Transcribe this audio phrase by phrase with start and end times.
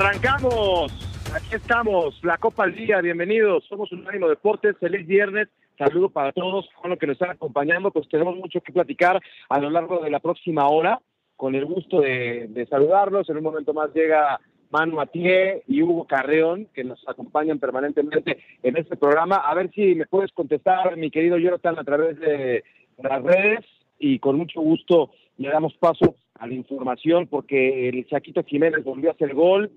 [0.00, 0.92] Arrancamos,
[1.34, 6.30] aquí estamos, la Copa al Día, bienvenidos, somos un ánimo Deportes, feliz viernes, saludo para
[6.30, 9.98] todos, con lo que nos están acompañando, pues tenemos mucho que platicar a lo largo
[9.98, 11.00] de la próxima hora,
[11.34, 14.38] con el gusto de, saludarlos, en un momento más llega
[14.70, 19.96] Manu Matié y Hugo Carreón, que nos acompañan permanentemente en este programa, a ver si
[19.96, 22.62] me puedes contestar, mi querido Jonathan, a través de
[23.02, 23.64] las redes,
[23.98, 29.10] y con mucho gusto le damos paso a la información porque el Chaquito Jiménez volvió
[29.10, 29.70] a hacer gol.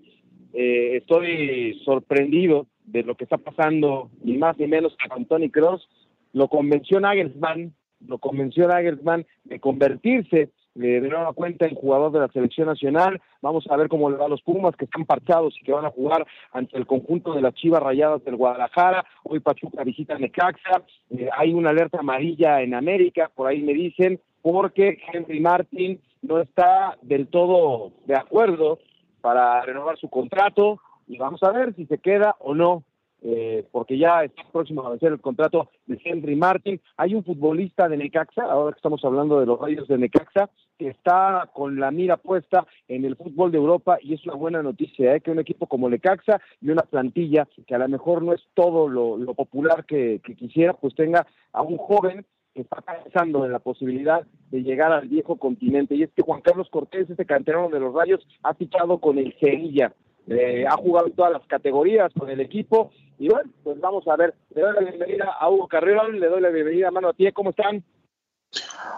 [0.54, 5.88] Eh, estoy sorprendido de lo que está pasando, ni más ni menos con Tony Cross.
[6.34, 7.74] Lo convenció Nagelsmann,
[8.06, 13.22] lo convenció Nagelsmann de convertirse de nueva cuenta en jugador de la selección nacional.
[13.42, 15.86] Vamos a ver cómo le va a los Pumas, que están parchados y que van
[15.86, 19.06] a jugar ante el conjunto de las Chivas Rayadas del Guadalajara.
[19.24, 20.84] Hoy Pachuca visita Necaxa.
[21.10, 26.40] Eh, hay una alerta amarilla en América, por ahí me dicen, porque Henry Martin no
[26.40, 28.80] está del todo de acuerdo
[29.22, 32.84] para renovar su contrato y vamos a ver si se queda o no,
[33.24, 36.82] eh, porque ya está próximo a vencer el contrato de Henry Martin.
[36.98, 40.88] Hay un futbolista de Necaxa, ahora que estamos hablando de los rayos de Necaxa, que
[40.88, 45.16] está con la mira puesta en el fútbol de Europa y es una buena noticia,
[45.16, 45.22] ¿eh?
[45.22, 48.88] que un equipo como Necaxa y una plantilla que a lo mejor no es todo
[48.88, 54.26] lo, popular que quisiera, pues tenga a un joven que está pensando en la posibilidad
[54.50, 55.96] de llegar al viejo continente.
[55.96, 59.34] Y es que Juan Carlos Cortés, este canterano de los Rayos, ha fichado con el
[59.40, 59.94] Sevilla.
[60.28, 62.92] Eh, ha jugado en todas las categorías con el equipo.
[63.18, 64.36] Y bueno, pues vamos a ver.
[64.54, 67.32] Le doy la bienvenida a Hugo Carrerón, le doy la bienvenida a Mano a ti.
[67.32, 67.84] ¿Cómo están?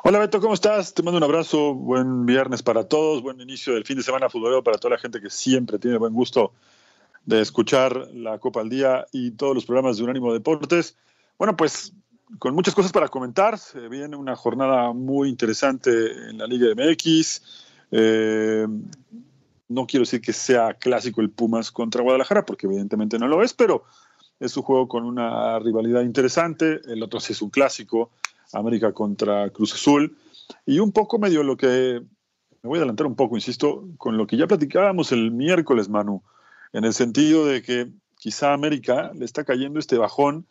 [0.04, 0.94] Hola Beto, ¿cómo estás?
[0.94, 4.64] Te mando un abrazo, buen viernes para todos, buen inicio del fin de semana futbolero
[4.64, 6.54] para toda la gente que siempre tiene buen gusto
[7.26, 10.98] de escuchar la Copa al Día y todos los programas de Unánimo Deportes.
[11.38, 11.94] Bueno, pues
[12.40, 13.58] con muchas cosas para comentar.
[13.90, 17.42] Viene una jornada muy interesante en la Liga MX.
[17.92, 18.68] Eh,
[19.70, 23.54] no quiero decir que sea clásico el Pumas contra Guadalajara, porque evidentemente no lo es,
[23.54, 23.84] pero
[24.40, 26.82] es un juego con una rivalidad interesante.
[26.86, 28.12] El otro sí es un clásico,
[28.52, 30.18] América contra Cruz Azul.
[30.66, 32.02] Y un poco medio lo que,
[32.62, 36.24] me voy a adelantar un poco, insisto, con lo que ya platicábamos el miércoles, Manu,
[36.72, 40.48] en el sentido de que quizá América le está cayendo este bajón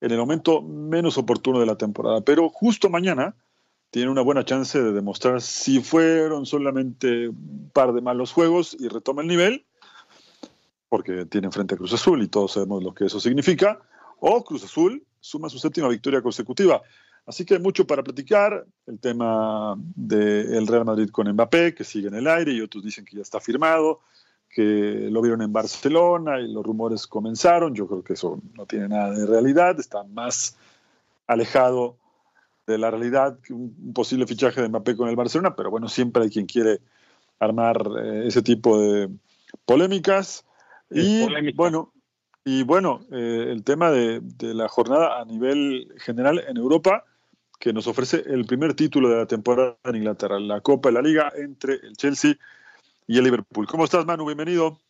[0.00, 2.20] en el momento menos oportuno de la temporada.
[2.20, 3.34] Pero justo mañana
[3.90, 8.88] tiene una buena chance de demostrar si fueron solamente un par de malos juegos y
[8.88, 9.64] retoma el nivel,
[10.88, 13.80] porque tiene frente a Cruz Azul y todos sabemos lo que eso significa,
[14.20, 16.82] o Cruz Azul suma su séptima victoria consecutiva.
[17.26, 22.08] Así que hay mucho para platicar, el tema del Real Madrid con Mbappé, que sigue
[22.08, 24.00] en el aire y otros dicen que ya está firmado,
[24.50, 27.74] que lo vieron en Barcelona y los rumores comenzaron.
[27.74, 30.56] Yo creo que eso no tiene nada de realidad, está más
[31.26, 31.96] alejado
[32.66, 36.24] de la realidad que un posible fichaje de Mbappé con el Barcelona, pero bueno, siempre
[36.24, 36.80] hay quien quiere
[37.38, 39.08] armar eh, ese tipo de
[39.64, 40.44] polémicas.
[40.90, 41.92] y bueno,
[42.44, 47.04] y bueno, eh, el tema de, de, la jornada a nivel general en Europa,
[47.58, 51.02] que nos ofrece el primer título de la temporada en Inglaterra, la Copa de la
[51.02, 52.36] Liga entre el Chelsea
[53.06, 53.66] y el Liverpool.
[53.66, 54.26] ¿Cómo estás, Manu?
[54.26, 54.80] Bienvenido.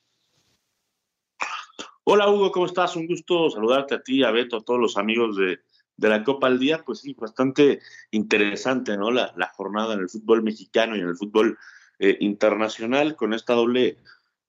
[2.05, 2.97] Hola, Hugo, ¿cómo estás?
[2.97, 5.59] Un gusto saludarte a ti, a Beto, a todos los amigos de,
[5.97, 7.81] de la Copa al Día, pues sí, bastante
[8.13, 9.11] interesante, ¿no?
[9.11, 11.59] La, la jornada en el fútbol mexicano y en el fútbol
[11.99, 13.99] eh, internacional con esta doble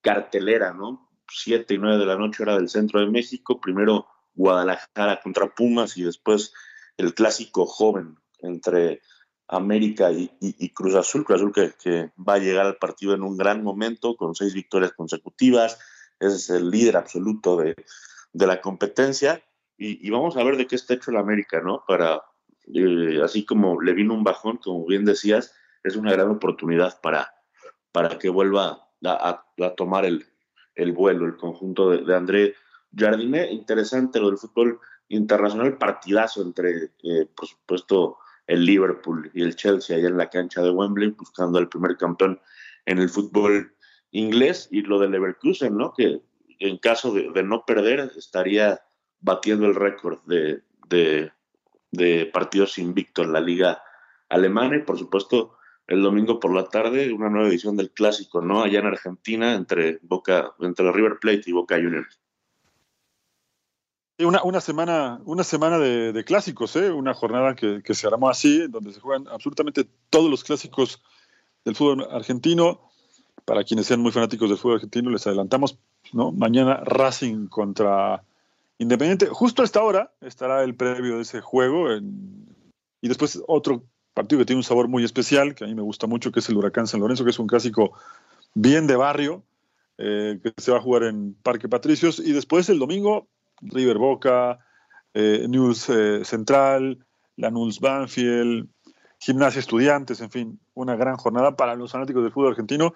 [0.02, 1.10] cartelera, ¿no?
[1.30, 5.98] Siete y nueve de la noche era del centro de México, primero Guadalajara contra Pumas
[5.98, 6.54] y después
[6.96, 9.02] el clásico joven entre
[9.48, 13.64] América y, Cruz Azul, Cruz Azul que, va a llegar al partido en un gran
[13.64, 15.80] momento con seis victorias consecutivas,
[16.20, 17.76] es el líder absoluto de,
[18.34, 19.42] la competencia
[19.78, 21.84] y, vamos a ver de qué está hecho el América, ¿no?
[21.88, 22.22] Para,
[22.74, 25.54] eh, así como le vino un bajón, como bien decías,
[25.84, 27.34] es una gran oportunidad para,
[27.92, 29.46] para que vuelva a,
[29.78, 30.26] tomar el,
[30.94, 32.56] vuelo el conjunto de, André
[32.96, 33.52] Jardiné.
[33.52, 38.18] Interesante lo del fútbol internacional, partidazo entre, eh, por supuesto,
[38.48, 42.40] el Liverpool y el Chelsea allá en la cancha de Wembley, buscando al primer campeón
[42.86, 43.74] en el fútbol
[44.12, 45.94] inglés, y lo del Leverkusen, ¿no?
[45.94, 46.22] Que
[46.60, 48.82] en caso de, no perder estaría
[49.20, 51.32] batiendo el récord de, de,
[51.92, 53.84] de, partidos invictos en la liga
[54.30, 55.58] alemana y por supuesto
[55.88, 58.64] el domingo por la tarde una nueva edición del clásico, ¿no?
[58.64, 62.20] Allá en Argentina entre Boca, entre River Plate y Boca Juniors.
[64.20, 66.92] Una, una, semana, una semana de, clásicos, ¿eh?
[66.92, 71.04] una jornada que, se armó así, donde se juegan absolutamente todos los clásicos
[71.64, 72.82] del fútbol argentino.
[73.46, 75.78] Para quienes sean muy fanáticos del fútbol argentino, les adelantamos,
[76.12, 76.32] ¿no?
[76.32, 78.24] Mañana Racing contra
[78.80, 79.28] Independiente.
[79.28, 81.88] Justo a esta hora estará el previo de ese juego.
[83.02, 83.84] y después otro
[84.14, 86.50] partido que tiene un sabor muy especial, que a mí me gusta mucho, que es
[86.50, 87.94] el Huracán San Lorenzo, que es un clásico
[88.54, 89.44] bien de barrio,
[89.98, 92.20] eh, que se va a jugar en Parque Patricios.
[92.20, 93.28] Y después el domingo
[93.62, 94.60] River Boca,
[95.14, 97.04] eh, News eh, Central,
[97.38, 98.68] la News Banfield,
[99.20, 102.94] Gimnasia Estudiantes, en fin, una gran jornada para los fanáticos del fútbol argentino.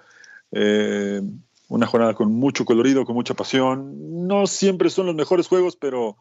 [0.52, 1.22] Eh,
[1.70, 4.28] una jornada con mucho colorido, con mucha pasión.
[4.28, 6.18] No siempre son los mejores juegos, pero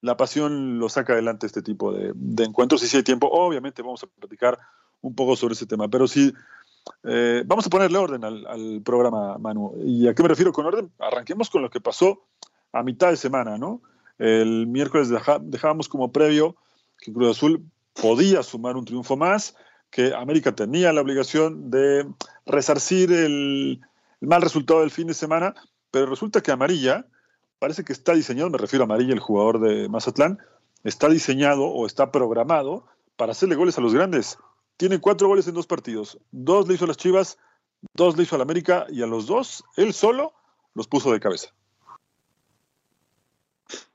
[0.00, 2.82] la pasión lo saca adelante este tipo de, encuentros.
[2.84, 4.58] Y si hay tiempo, obviamente vamos a platicar
[5.00, 5.88] un poco sobre ese tema.
[5.88, 6.32] Pero sí,
[7.44, 9.74] vamos a ponerle orden al, al, programa, Manu.
[9.84, 10.92] ¿Y a qué me refiero con orden?
[11.00, 12.22] Arranquemos con lo que pasó
[12.72, 13.82] a mitad de semana, ¿no?
[14.18, 15.10] El miércoles
[15.42, 16.56] dejábamos como previo
[16.98, 19.54] que Cruz Azul podía sumar un triunfo más,
[19.90, 22.06] que América tenía la obligación de
[22.46, 23.80] resarcir el,
[24.20, 25.54] mal resultado del fin de semana,
[25.90, 27.06] pero resulta que Amarilla
[27.58, 30.38] parece que está diseñado, me refiero a Amarilla, el jugador de Mazatlán,
[30.84, 32.86] está diseñado o está programado
[33.16, 34.38] para hacerle goles a los grandes.
[34.76, 36.18] Tiene cuatro goles en dos partidos.
[36.30, 37.38] Dos le hizo a las Chivas,
[37.94, 40.34] dos le hizo a la América y a los dos, él solo,
[40.74, 41.52] los puso de cabeza.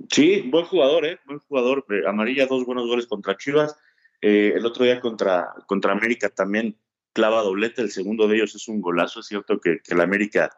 [0.09, 1.19] Sí, buen jugador, ¿eh?
[1.25, 1.85] Buen jugador.
[1.89, 3.75] Eh, amarilla, dos buenos goles contra Chivas.
[4.21, 6.77] Eh, el otro día contra, contra América también
[7.13, 7.81] clava doblete.
[7.81, 9.21] El segundo de ellos es un golazo.
[9.21, 10.51] Es cierto que, que la América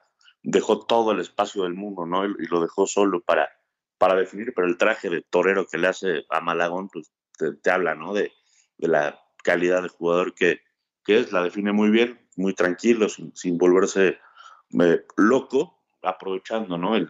[0.44, 2.26] dejó todo el espacio del mundo, ¿no?
[2.26, 3.50] Y, lo dejó solo para,
[3.98, 7.96] para definir, pero el traje de torero que le hace a Malagón, pues te, habla,
[7.96, 8.14] ¿no?
[8.14, 8.32] De,
[8.78, 10.62] de, la calidad de jugador que,
[11.04, 11.32] que, es.
[11.32, 14.20] La define muy bien, muy tranquilo, sin, sin volverse
[14.80, 16.96] eh, loco, aprovechando, ¿no?
[16.96, 17.10] El,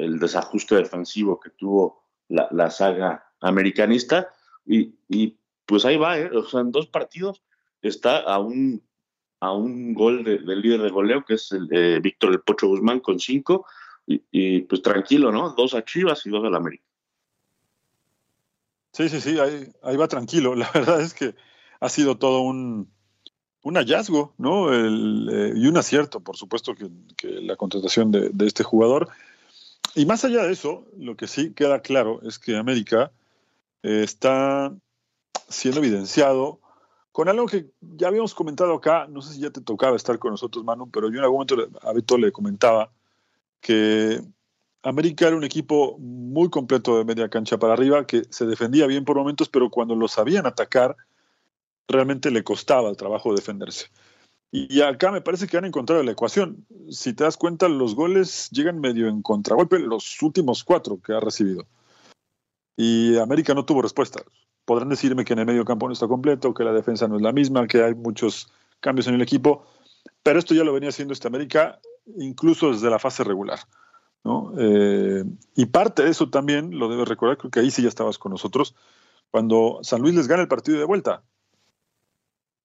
[0.00, 4.28] el desajuste defensivo que tuvo la, saga americanista.
[4.66, 5.36] Y,
[5.66, 6.30] pues ahí va, ¿eh?
[6.34, 7.42] o sea, en dos partidos
[7.82, 8.82] está a un,
[9.40, 13.00] a un gol del líder de goleo, que es el, eh, Víctor El Pocho Guzmán,
[13.00, 13.66] con cinco.
[14.06, 15.50] Y, pues tranquilo, ¿no?
[15.50, 16.82] Dos a Chivas y dos al América.
[18.92, 20.54] Sí, sí, sí, ahí, va tranquilo.
[20.56, 21.36] La verdad es que
[21.78, 22.90] ha sido todo un,
[23.62, 24.72] un hallazgo, ¿no?
[24.74, 26.90] Eh, y un acierto, por supuesto, que,
[27.22, 29.10] la contratación de, de, este jugador.
[29.94, 33.12] Y más allá de eso, lo que sí queda claro es que América
[33.82, 34.74] eh, está
[35.48, 36.60] siendo evidenciado
[37.12, 40.30] con algo que ya habíamos comentado acá, no sé si ya te tocaba estar con
[40.30, 42.92] nosotros, Manu, pero yo en algún momento a Beto le comentaba
[43.60, 44.22] que
[44.82, 49.04] América era un equipo muy completo de media cancha para arriba, que se defendía bien
[49.04, 50.96] por momentos, pero cuando lo sabían atacar,
[51.88, 53.88] realmente le costaba el trabajo defenderse.
[54.52, 56.66] Y acá me parece que han encontrado la ecuación.
[56.90, 61.20] Si te das cuenta, los goles llegan medio en contragolpe, los últimos cuatro que ha
[61.20, 61.66] recibido.
[62.76, 64.22] Y América no tuvo respuesta.
[64.64, 67.22] Podrán decirme que en el medio campo no está completo, que la defensa no es
[67.22, 69.66] la misma, que hay muchos cambios en el equipo,
[70.22, 71.80] pero esto ya lo venía haciendo esta América
[72.16, 73.60] incluso desde la fase regular.
[74.58, 78.18] Eh, y parte de eso también lo debes recordar, creo que ahí sí ya estabas
[78.18, 78.74] con nosotros,
[79.30, 81.22] cuando San Luis les gana el partido de vuelta.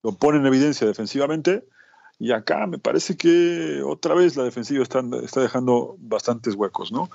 [0.03, 1.67] Lo pone en evidencia defensivamente
[2.19, 7.09] y acá me parece que otra vez la defensiva está, está dejando bastantes huecos, ¿no?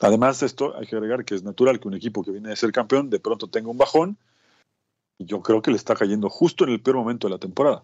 [0.00, 2.56] Además de esto, hay que agregar que es natural que un equipo que viene de
[2.56, 4.18] ser campeón de pronto tenga un bajón.
[5.18, 7.82] Yo creo que le está cayendo justo en el peor momento de la temporada.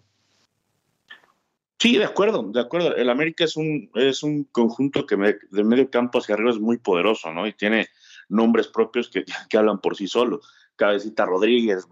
[1.79, 2.95] Sí, de acuerdo, de acuerdo.
[2.95, 6.77] El América es un, es un conjunto que de medio campo hacia arriba es muy
[6.77, 7.45] poderoso, ¿no?
[7.47, 7.89] Y tiene
[8.29, 10.47] nombres propios que, que hablan por sí solos.
[10.75, 11.87] Cabecita Rodríguez,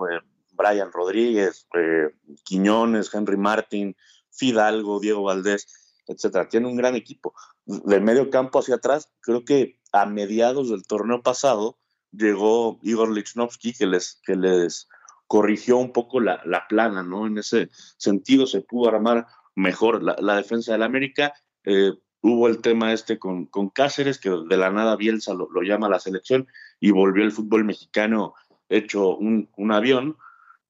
[0.51, 2.09] Brian Rodríguez, eh,
[2.43, 3.95] Quiñones, Henry Martin,
[4.31, 5.67] Fidalgo, Diego Valdés,
[6.07, 6.49] etcétera.
[6.49, 7.33] Tiene un gran equipo.
[7.65, 11.77] De medio campo hacia atrás, creo que a mediados del torneo pasado
[12.11, 14.87] llegó Igor Lichnowsky, que les, que les
[15.27, 17.27] corrigió un poco la, la, plana, ¿no?
[17.27, 21.33] En ese sentido se pudo armar mejor la, la defensa del América.
[21.63, 25.61] Eh, hubo el tema este con, con, Cáceres, que de la nada Bielsa lo, lo,
[25.61, 26.47] llama a la selección
[26.79, 28.33] y volvió el fútbol mexicano
[28.69, 30.17] hecho un, un avión.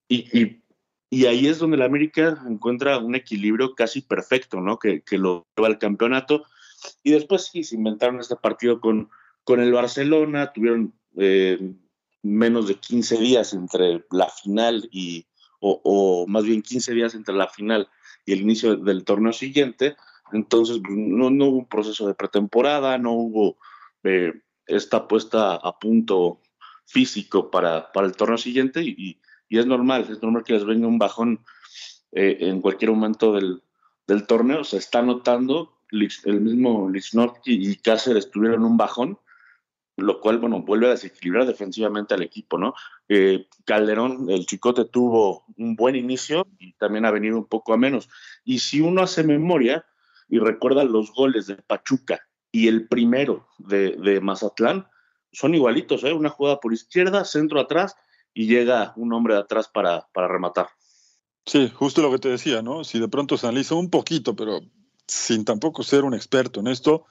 [0.08, 0.61] Y,
[1.12, 4.80] y, ahí es donde el América encuentra un equilibrio casi perfecto, ¿no?
[4.80, 6.46] Que, que lo lleva al campeonato.
[7.04, 9.10] Y después sí, se inventaron este partido con,
[9.44, 11.74] con el Barcelona, tuvieron eh,
[12.24, 15.28] menos de 15 días entre la final y,
[15.60, 17.90] o, o, más bien 15 días entre la final
[18.26, 19.96] y el inicio del torneo siguiente.
[20.32, 23.58] Entonces, pues, no, no hubo un proceso de pretemporada, no hubo
[24.04, 24.34] eh,
[24.66, 26.40] esta puesta a punto
[26.86, 29.20] físico para, para el torneo siguiente y,
[29.52, 31.44] y, es normal, es normal que les venga un bajón
[32.14, 33.62] eh, en cualquier momento del,
[34.08, 34.64] del, torneo.
[34.64, 39.20] Se está notando, el mismo Lichnowsky y Cáceres tuvieron un bajón,
[39.98, 42.76] lo cual, bueno, vuelve a desequilibrar defensivamente al equipo, ¿no?
[43.10, 47.78] Eh, Calderón, el chicote, tuvo un buen inicio y también ha venido un poco a
[47.78, 48.08] menos.
[48.46, 49.84] Y si uno hace memoria
[50.30, 52.22] y recuerda los goles de Pachuca
[52.54, 54.88] y el primero de, de Mazatlán,
[55.34, 56.14] son igualitos, ¿eh?
[56.14, 57.98] Una jugada por izquierda, centro atrás
[58.34, 60.70] y llega un hombre de atrás para, para rematar.
[61.46, 62.84] Sí, justo lo que te decía, ¿no?
[62.84, 64.62] Si de pronto se analiza un poquito, pero
[65.08, 67.06] sin tampoco ser un experto en esto,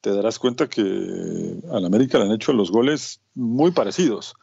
[0.00, 4.34] te darás cuenta que al América le han hecho los goles muy parecidos,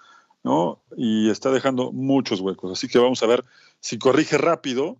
[0.44, 0.84] ¿no?
[0.98, 2.72] Y está dejando muchos huecos.
[2.72, 3.46] Así que vamos a ver
[3.80, 4.98] si corrige rápido,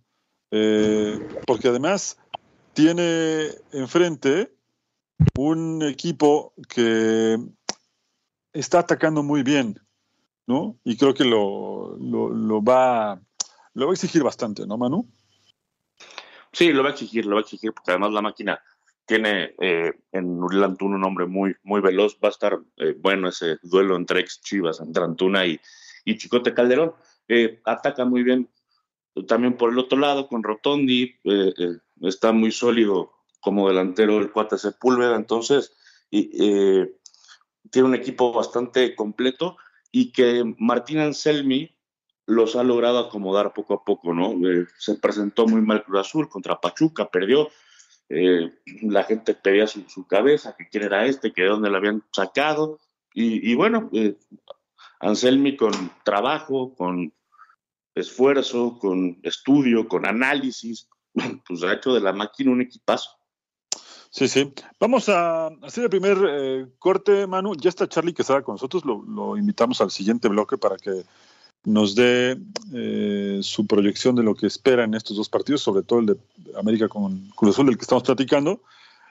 [0.50, 2.18] eh, porque además
[2.74, 4.54] tiene enfrente
[5.36, 7.38] un equipo que
[8.52, 9.80] está atacando muy bien,
[10.46, 10.78] ¿no?
[10.84, 13.20] Y creo que lo, lo, lo, va,
[13.74, 15.06] lo va a exigir bastante, ¿no, Manu?
[16.52, 18.60] Sí, lo va a exigir, lo va a exigir, porque además la máquina
[19.06, 22.18] tiene eh, en Antuna un hombre muy, muy veloz.
[22.22, 25.60] Va a estar eh, bueno ese duelo entre ex Chivas, entre Antuna y,
[26.04, 26.94] y Chicote Calderón.
[27.28, 28.48] Eh, ataca muy bien
[29.26, 31.14] también por el otro lado con Rotondi.
[31.24, 31.52] Eh,
[32.02, 35.16] está muy sólido como delantero el cuate Sepúlveda.
[35.16, 35.74] Entonces,
[36.10, 36.28] y,
[37.70, 39.56] tiene un equipo bastante completo
[39.92, 41.70] y que Martín Anselmi
[42.26, 44.34] los ha logrado acomodar poco a poco, ¿no?
[44.78, 47.50] se presentó muy mal Cruz Azul contra Pachuca, perdió
[48.08, 51.78] eh, la gente pedía su, su, cabeza, que quién era este, que de dónde lo
[51.78, 52.78] habían sacado.
[53.14, 54.18] Y, y bueno, eh,
[55.00, 55.72] Anselmi con
[56.04, 57.14] trabajo, con
[57.94, 60.88] esfuerzo, con estudio, con análisis,
[61.46, 63.10] pues ha hecho de la máquina un equipazo.
[64.12, 64.52] Sí, sí.
[64.78, 67.54] Vamos a hacer el primer eh, corte, Manu.
[67.56, 68.84] Ya está Charlie que estaba con nosotros.
[68.84, 71.04] Lo, lo, invitamos al siguiente bloque para que
[71.64, 72.38] nos dé
[72.74, 76.16] eh, su proyección de lo que espera en estos dos partidos, sobre todo el de
[76.58, 78.60] América con Cruz Azul, del que estamos platicando.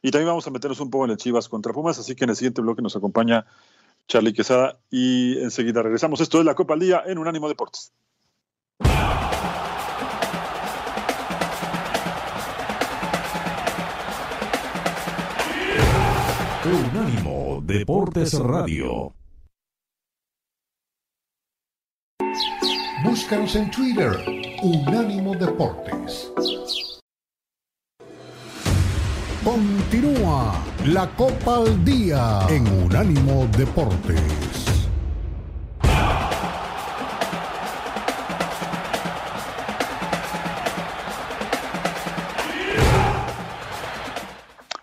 [0.03, 2.29] Y también vamos a meternos un poco en el Chivas contra Pumas, así que en
[2.29, 3.47] el siguiente bloque nos acompaña
[4.07, 6.21] Charlie Quesada y enseguida regresamos.
[6.21, 7.91] Esto es la Copa al Día en Unánimo Deportes.
[17.71, 19.15] Deportes Radio.
[23.01, 24.11] Búscanos en Twitter,
[24.61, 26.33] Unánimo Deportes.
[29.41, 34.81] Continúa la Copa al Día en Unánimo Deportes.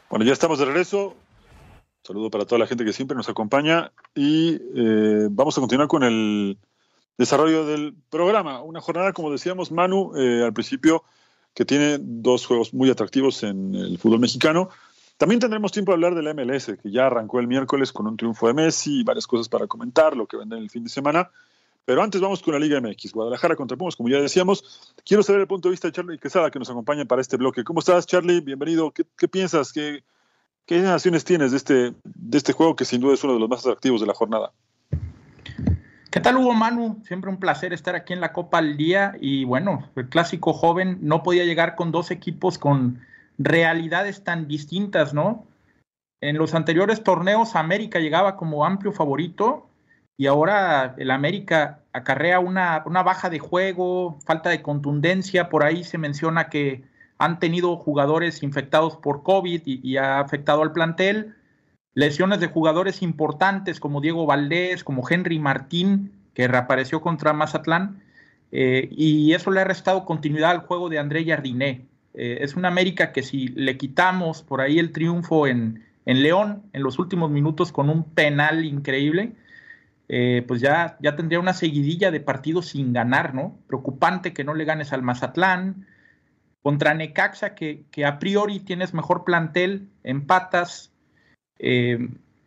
[0.09, 1.28] Bueno, ya estamos de regreso.
[2.09, 6.05] Saludo para toda la gente que siempre nos acompaña y eh, vamos a continuar con
[6.05, 6.57] el
[7.19, 8.63] desarrollo del programa.
[8.63, 11.05] Una jornada, como decíamos, Manu, eh, al principio,
[11.53, 14.71] que tiene dos juegos muy atractivos en el fútbol mexicano.
[15.19, 18.17] También tendremos tiempo de hablar de la MLS, que ya arrancó el miércoles con un
[18.17, 20.89] triunfo de Messi y varias cosas para comentar, lo que vendrá en el fin de
[20.89, 21.31] semana.
[21.85, 24.95] Pero antes vamos con la Liga MX, Guadalajara contra Pumas, como ya decíamos.
[25.05, 27.65] Quiero saber el punto de vista de Charlie Quesada, que nos acompaña para este bloque.
[27.65, 28.41] ¿Cómo estás, Charlie?
[28.41, 28.93] Bienvenido.
[28.93, 29.75] ¿Qué, qué piensas?
[29.75, 30.03] ¿Qué,
[30.69, 33.49] ¿Qué sensaciones tienes de este, de este juego que sin duda es uno de los
[33.49, 34.53] más atractivos de la jornada?
[36.11, 37.01] ¿Qué tal Hugo Manu?
[37.07, 40.99] Siempre un placer estar aquí en la Copa al Día y bueno, el clásico joven
[41.01, 43.01] no podía llegar con dos equipos con
[43.39, 45.47] realidades tan distintas, ¿no?
[46.21, 49.71] En los anteriores torneos América llegaba como amplio favorito
[50.19, 55.83] y ahora el América acarrea una, una baja de juego, falta de contundencia, por ahí
[55.83, 56.85] se menciona que
[57.19, 61.35] han tenido jugadores infectados por COVID y, ha afectado al plantel
[61.95, 68.01] lesiones de jugadores importantes como Diego Valdés, como Henry Martín, que reapareció contra Mazatlán,
[68.53, 71.87] eh, y eso le ha restado continuidad al juego de André Jardiné.
[72.15, 76.83] Eh, es una América que si le quitamos por ahí el triunfo en, León en
[76.83, 79.33] los últimos minutos con un penal increíble,
[80.09, 83.59] eh, pues ya, ya tendría una seguidilla de partidos sin ganar, ¿no?
[83.67, 85.87] Preocupante que no le ganes al Mazatlán.
[86.63, 90.93] Contra Necaxa, que, que a priori tienes mejor plantel, empatas,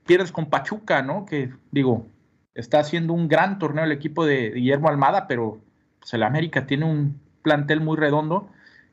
[0.06, 1.26] pierdes con Pachuca, ¿no?
[1.26, 2.08] Que digo,
[2.54, 5.60] está haciendo un gran torneo el equipo de Guillermo Almada, pero
[6.00, 8.50] pues el América tiene un plantel muy redondo,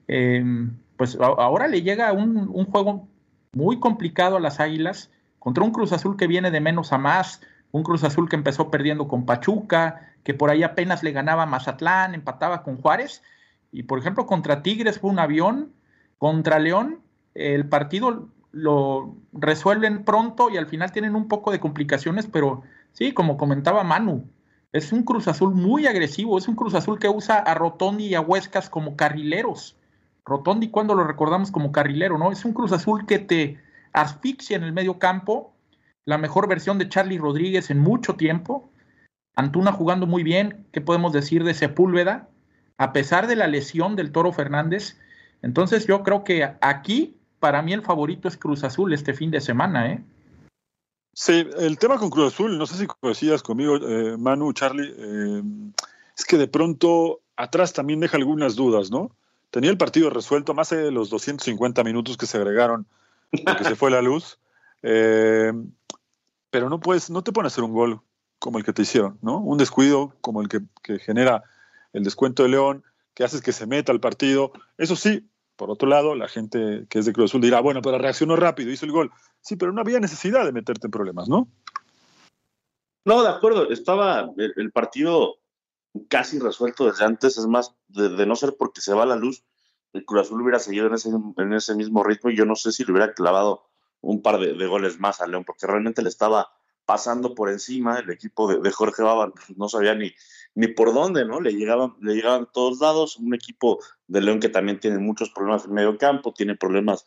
[0.07, 0.45] eh,
[0.97, 3.09] pues ahora le llega un, un, juego
[3.53, 7.41] muy complicado a las Águilas contra un Cruz Azul que viene de menos a más,
[7.71, 12.15] un Cruz Azul que empezó perdiendo con Pachuca, que por ahí apenas le ganaba Mazatlán,
[12.15, 13.23] empataba con Juárez,
[13.73, 15.73] y por ejemplo contra Tigres fue un avión,
[16.19, 17.01] contra León
[17.35, 23.13] el partido lo resuelven pronto y al final tienen un poco de complicaciones, pero sí,
[23.13, 24.29] como comentaba Manu,
[24.73, 28.15] es un Cruz Azul muy agresivo, es un Cruz Azul que usa a Rotondi y
[28.15, 29.77] a Huescas como carrileros.
[30.25, 32.33] Rotondi cuando lo recordamos como carrilero, ¿no?
[32.33, 33.59] Es un Cruz Azul que te
[33.93, 35.55] asfixia en el medio campo,
[36.05, 38.71] la mejor versión de Charlie Rodríguez en mucho tiempo.
[39.37, 42.29] Antuna jugando muy bien, ¿qué podemos decir de Sepúlveda?
[42.79, 44.97] A pesar de la lesión del Toro Fernández.
[45.43, 49.41] Entonces yo creo que aquí, para mí el favorito es Cruz Azul este fin de
[49.41, 50.05] semana, ¿eh?
[51.13, 55.43] Sí, el tema con Cruz Azul, no sé si coincidías conmigo, eh, Manu, Charlie, eh,
[56.17, 59.11] es que de pronto atrás también deja algunas dudas, ¿no?
[59.51, 62.87] Tenía el partido resuelto más de los 250 minutos que se agregaron
[63.45, 64.39] porque se fue la luz,
[64.83, 65.53] eh,
[66.51, 68.01] pero no puedes, no te pueden hacer un gol
[68.39, 69.39] como el que te hicieron, ¿no?
[69.39, 71.43] Un descuido como el que, que genera
[71.93, 74.53] el descuento de León, que haces que se meta al partido.
[74.77, 77.99] Eso sí, por otro lado, la gente que es de Cruz Azul dirá, bueno, pero
[77.99, 79.11] reaccionó rápido, hizo el gol.
[79.41, 81.49] Sí, pero no había necesidad de meterte en problemas, ¿no?
[83.05, 83.71] No, de acuerdo.
[83.71, 85.39] Estaba el, partido
[86.09, 87.39] casi resuelto desde antes.
[87.39, 89.45] Es más, de, no ser porque se va la luz,
[89.93, 92.71] el Cruz Azul hubiera seguido en ese, en ese mismo ritmo y yo no sé
[92.71, 93.69] si le hubiera clavado
[94.01, 96.53] un par de, goles más a León, porque realmente le estaba
[96.89, 100.15] pasando por encima el equipo de, Jorge Baba, no sabía ni,
[100.55, 101.39] ni por dónde, ¿no?
[101.39, 105.67] Le llegaban, le llegaban todos lados, un equipo de León que también tiene muchos problemas
[105.67, 107.07] en medio campo, tiene problemas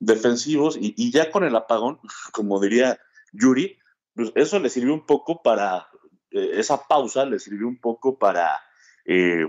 [0.00, 2.00] defensivos y, ya con el apagón,
[2.32, 2.98] como diría
[3.32, 3.78] Yuri,
[4.16, 5.86] pues eso le sirvió un poco para,
[6.32, 8.60] eh, esa pausa le sirvió un poco para
[9.04, 9.46] eh,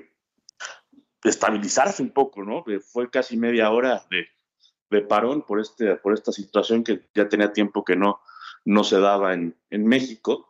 [1.24, 2.64] estabilizarse un poco, ¿no?
[2.94, 7.84] Fue casi media hora de, parón por, este, por esta situación que ya tenía tiempo
[7.84, 8.22] que no,
[8.66, 10.50] no se daba en, México.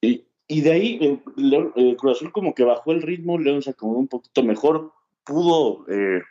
[0.00, 3.98] Y, y, de ahí el, Cruz Azul como que bajó el ritmo, León se acomodó
[3.98, 4.92] un poquito mejor,
[5.24, 6.22] pudo eh,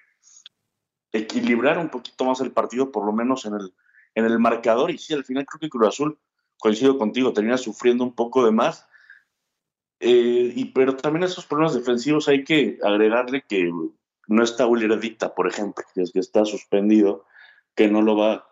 [1.11, 3.73] equilibrar un poquito más el partido, por lo menos en el,
[4.15, 4.91] en el marcador.
[4.91, 6.19] Y sí, al final creo que Cruz Azul,
[6.57, 8.87] coincido contigo, termina sufriendo un poco de más.
[9.99, 13.69] Eh, y, pero también esos problemas defensivos hay que agregarle que
[14.27, 17.25] no está William Dicta, por ejemplo, que es que está suspendido,
[17.75, 18.48] que no lo va,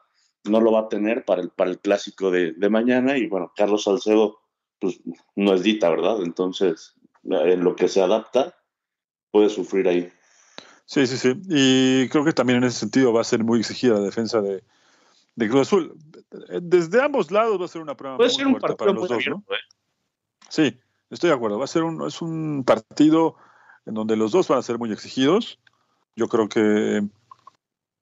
[0.50, 3.18] no lo va a tener para el, para el clásico de, de mañana.
[3.18, 4.40] Y bueno, Carlos Salcedo,
[4.80, 5.00] pues
[5.36, 6.22] no es Dita, ¿verdad?
[6.24, 8.56] Entonces, en lo que se adapta,
[9.32, 10.12] puede sufrir ahí.
[10.86, 11.34] Sí, sí, sí.
[11.50, 14.64] Y creo que también en ese sentido va a ser muy exigida la defensa de,
[15.36, 15.98] de Cruz Azul.
[16.62, 19.44] Desde ambos lados va a ser una prueba muy fuerte para los dos, ¿no?
[19.50, 19.56] ¿eh?
[20.50, 20.80] Sí,
[21.10, 21.58] estoy de acuerdo.
[21.58, 23.36] Va a ser un, es un partido
[23.86, 25.60] en donde los dos van a ser muy exigidos.
[26.16, 27.06] Yo creo que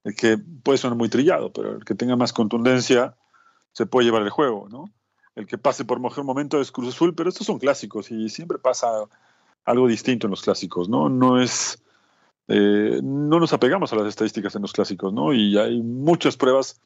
[0.06, 3.18] el que puede sonar muy trillado, pero el que tenga más contundencia
[3.74, 4.86] se puede llevar el juego, ¿no?
[5.36, 8.58] El que pase por mejor momento es Cruz Azul, pero estos son clásicos y siempre
[8.58, 8.88] pasa
[9.66, 11.10] algo distinto en los clásicos, ¿no?
[11.10, 11.84] No es
[12.48, 15.34] eh, no nos apegamos a las estadísticas en los clásicos, ¿no?
[15.34, 16.80] Y hay muchas pruebas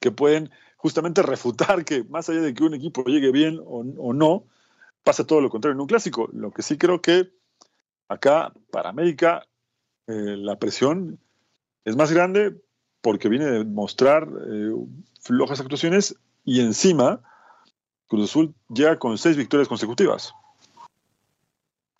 [0.00, 4.44] que pueden justamente refutar que más allá de que un equipo llegue bien o, no,
[5.02, 6.28] pasa todo lo contrario en un clásico.
[6.32, 7.32] Lo que sí creo que
[8.08, 9.46] acá, para América,
[10.06, 11.18] eh, la presión
[11.84, 12.56] es más grande
[13.00, 14.72] porque viene de mostrar eh,
[15.20, 16.14] flojas actuaciones
[16.44, 17.20] y encima
[18.08, 20.34] Cruz Azul llega con seis victorias consecutivas.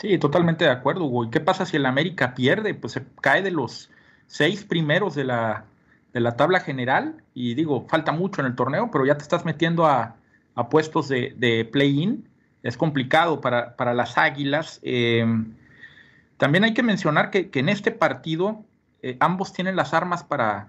[0.00, 1.24] Sí, totalmente de acuerdo, Hugo.
[1.24, 2.74] ¿Y qué pasa si el América pierde?
[2.74, 3.90] Pues se cae de los
[4.26, 5.66] seis primeros de la,
[6.12, 7.22] de la tabla general.
[7.34, 10.16] Y digo, falta mucho en el torneo, pero ya te estás metiendo a,
[10.70, 12.28] puestos de, play-in.
[12.62, 14.80] Es complicado para, las águilas.
[14.82, 15.24] Eh,
[16.38, 18.64] también hay que mencionar que, en este partido
[19.02, 20.68] eh, ambos tienen las armas para,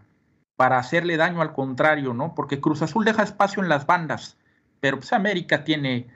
[0.55, 2.35] para hacerle daño al contrario, ¿no?
[2.35, 4.37] Porque Cruz Azul deja espacio en las bandas,
[4.79, 6.07] pero pues América tiene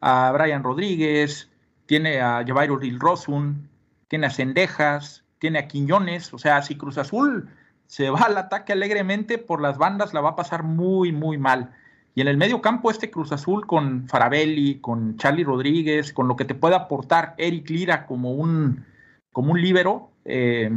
[0.00, 1.50] a Brian Rodríguez,
[1.86, 3.68] tiene a Javier Rosun,
[4.08, 7.48] tiene a Cendejas, tiene a Quiñones, o sea, si Cruz Azul
[7.86, 11.72] se va al ataque alegremente por las bandas, la va a pasar muy, muy mal.
[12.14, 16.36] Y en el medio campo este Cruz Azul con Farabelli, con Charlie Rodríguez, con lo
[16.36, 18.84] que te puede aportar Eric Lira como un,
[19.32, 20.70] como un líbero, eh,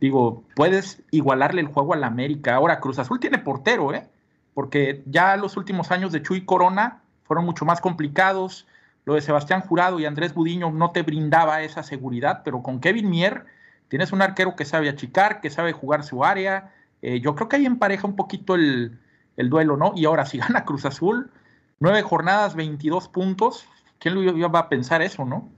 [0.00, 2.54] digo, puedes igualarle el juego al América.
[2.54, 4.08] Ahora, Cruz Azul tiene portero, ¿eh?
[4.54, 8.66] Porque ya los últimos años de Chuy Corona fueron mucho más complicados.
[9.04, 13.08] Lo de Sebastián Jurado y Andrés Budiño no te brindaba esa seguridad, pero con Kevin
[13.08, 13.44] Mier
[13.88, 16.72] tienes un arquero que sabe achicar, que sabe jugar su área.
[17.00, 18.98] Eh, yo creo que ahí empareja un poquito el,
[19.36, 19.92] el duelo, ¿no?
[19.94, 21.30] Y ahora, si gana Cruz Azul,
[21.78, 23.66] nueve jornadas, 22 puntos,
[23.98, 25.48] ¿quién lo iba a pensar eso, no?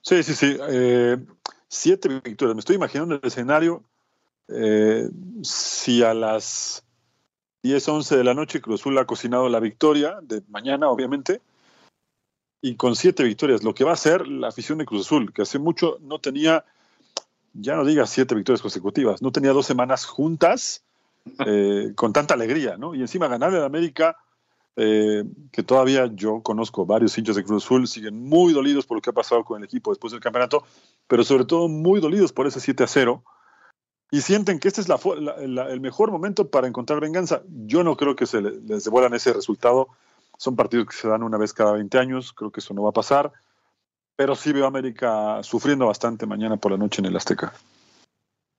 [0.00, 0.56] Sí, sí, sí.
[0.68, 1.18] Eh,
[1.72, 2.54] siete victorias.
[2.54, 3.82] Me estoy imaginando el escenario.
[4.48, 5.08] Eh,
[5.42, 6.84] si a las
[7.62, 11.40] 10, 11 de la noche Cruz Azul ha cocinado la victoria, de mañana, obviamente,
[12.60, 15.42] y con siete victorias, lo que va a ser la afición de Cruz Azul, que
[15.42, 16.66] hace mucho no tenía,
[17.54, 20.84] ya no digas siete victorias consecutivas, no tenía dos semanas juntas
[21.46, 22.94] eh, con tanta alegría, ¿no?
[22.94, 24.18] Y encima ganarle a América,
[24.76, 29.02] eh, que todavía yo conozco varios hinchas de Cruz Azul, siguen muy dolidos por lo
[29.02, 30.64] que ha pasado con el equipo después del campeonato,
[31.06, 33.24] pero sobre todo muy dolidos por ese 7 a 0
[34.12, 37.42] y sienten que este es el mejor momento para encontrar venganza.
[37.48, 39.88] Yo no creo que se les devuelvan ese resultado.
[40.36, 42.90] Son partidos que se dan una vez cada 20 años, creo que eso no va
[42.90, 43.32] a pasar.
[44.14, 47.54] Pero sí veo a América sufriendo bastante mañana por la noche en el Azteca.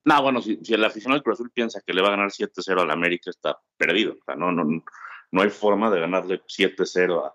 [0.06, 2.82] No, bueno, si, el aficionado del Cruz Azul piensa que le va a ganar 7-0
[2.82, 4.14] al América, está perdido.
[4.14, 4.82] O sea, no, no,
[5.34, 7.34] no hay forma de ganarle 7-0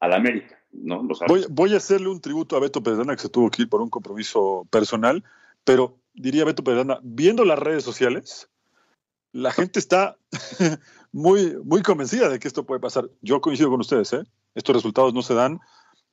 [0.00, 0.58] al América.
[0.72, 1.06] ¿no?
[1.28, 3.82] voy, voy, a hacerle un tributo a Beto Pedrana, que se tuvo que ir por
[3.82, 5.22] un compromiso personal,
[5.62, 8.48] pero diría Beto Pedrana, viendo las redes sociales,
[9.32, 10.16] la gente está
[11.12, 13.10] muy, muy convencida de que esto puede pasar.
[13.20, 14.24] Yo coincido con ustedes, ¿eh?
[14.54, 15.60] Estos resultados no se dan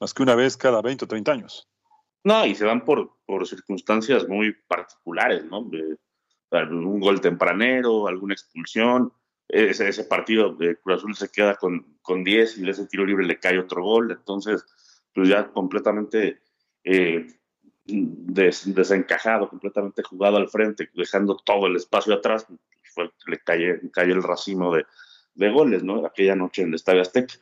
[0.02, 1.70] más que una vez cada 20 o 30 años.
[2.26, 5.60] No, y se dan por, por circunstancias muy particulares, ¿no?
[6.52, 9.14] un gol tempranero, alguna expulsión.
[9.52, 13.26] Ese, ese partido Cruz Azul se queda con, con 10 y de ese tiro libre
[13.26, 14.12] le cae otro gol.
[14.12, 14.66] Entonces,
[15.14, 16.42] pues ya completamente
[16.84, 17.28] eh,
[17.86, 22.48] desencajado, completamente jugado al frente, dejando todo el espacio atrás,
[22.94, 24.86] fue, le cayó, el racimo de,
[25.36, 26.06] de, goles, ¿no?
[26.06, 27.34] Aquella noche en el Estadio Azteca.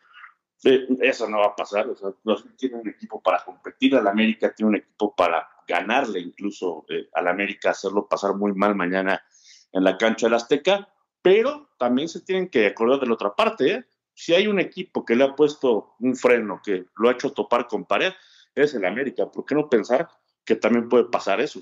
[1.02, 1.88] eso no va a pasar.
[1.90, 2.12] O sea,
[2.58, 7.28] tiene un equipo para competir, al América tiene un equipo para ganarle incluso eh, al
[7.28, 9.24] América, hacerlo pasar muy mal mañana
[9.72, 10.90] en la cancha del Azteca,
[11.22, 13.72] pero también se tienen que acordar de la otra parte.
[13.72, 13.86] ¿eh?
[14.14, 17.68] Si hay un equipo que le ha puesto un freno, que lo ha hecho topar
[17.68, 18.14] con pared,
[18.56, 19.30] es el América.
[19.30, 20.10] ¿Por qué no pensar
[20.50, 21.62] que también puede pasar eso.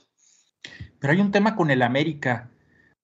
[0.99, 2.49] Pero hay un tema con el América.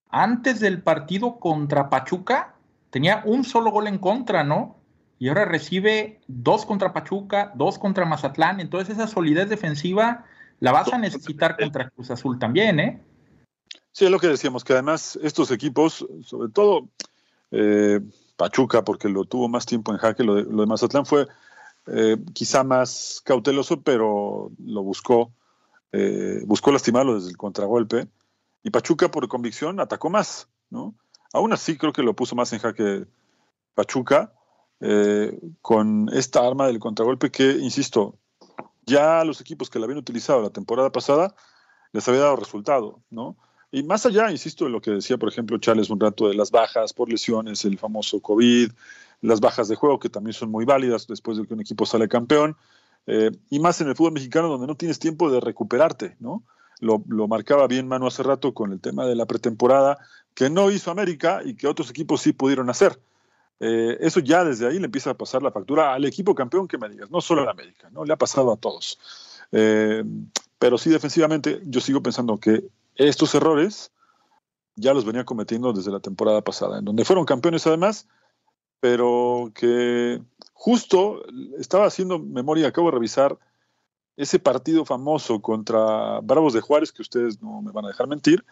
[0.08, 2.54] Antes del partido contra Pachuca,
[2.88, 4.80] tenía un solo gol en contra, ¿no?
[5.18, 8.60] Y ahora recibe dos contra Pachuca, dos contra Mazatlán.
[8.60, 10.24] Entonces esa solidez defensiva
[10.58, 13.02] la vas a necesitar contra Cruz Azul también, ¿eh?
[13.94, 16.88] Sí, es lo que decíamos, que además estos equipos, sobre todo
[17.52, 18.00] eh,
[18.36, 21.28] Pachuca, porque lo tuvo más tiempo en jaque, lo de, Mazatlán fue
[21.86, 25.30] eh, quizá más cauteloso, pero lo buscó
[25.92, 28.08] eh, buscó lastimarlo desde el contragolpe
[28.64, 30.96] y Pachuca por convicción atacó más, ¿no?
[31.32, 33.06] Aún así creo que lo puso más en jaque
[33.74, 34.32] Pachuca
[35.62, 38.18] con esta arma del contragolpe que, insisto,
[38.84, 41.36] ya los equipos que la habían utilizado la temporada pasada
[41.92, 43.36] les había dado resultado, ¿no?
[43.74, 46.52] Y más allá, insisto, en lo que decía, por ejemplo, Charles un rato de las
[46.52, 48.70] bajas por lesiones, el famoso COVID,
[49.20, 52.06] las bajas de juego que también son muy válidas después de que un equipo sale
[52.06, 52.56] campeón.
[53.08, 56.44] Eh, y más en el fútbol mexicano donde no tienes tiempo de recuperarte, ¿no?
[56.78, 59.98] Lo, marcaba bien Manu hace rato con el tema de la pretemporada,
[60.34, 63.00] que no hizo América y que otros equipos sí pudieron hacer.
[63.58, 66.78] Eh, eso ya desde ahí le empieza a pasar la factura al equipo campeón que
[66.78, 68.04] me digas, no solo al América, ¿no?
[68.04, 69.00] Le ha pasado a todos.
[69.50, 70.04] Eh,
[70.60, 73.92] pero sí, defensivamente, yo sigo pensando que estos errores
[74.76, 78.08] ya los venía cometiendo desde la temporada pasada, en donde fueron campeones además,
[78.80, 80.20] pero que
[80.52, 81.22] justo
[81.58, 83.38] estaba haciendo memoria, acabo de revisar
[84.16, 88.44] ese partido famoso contra Bravos de Juárez, que ustedes no me van a dejar mentir,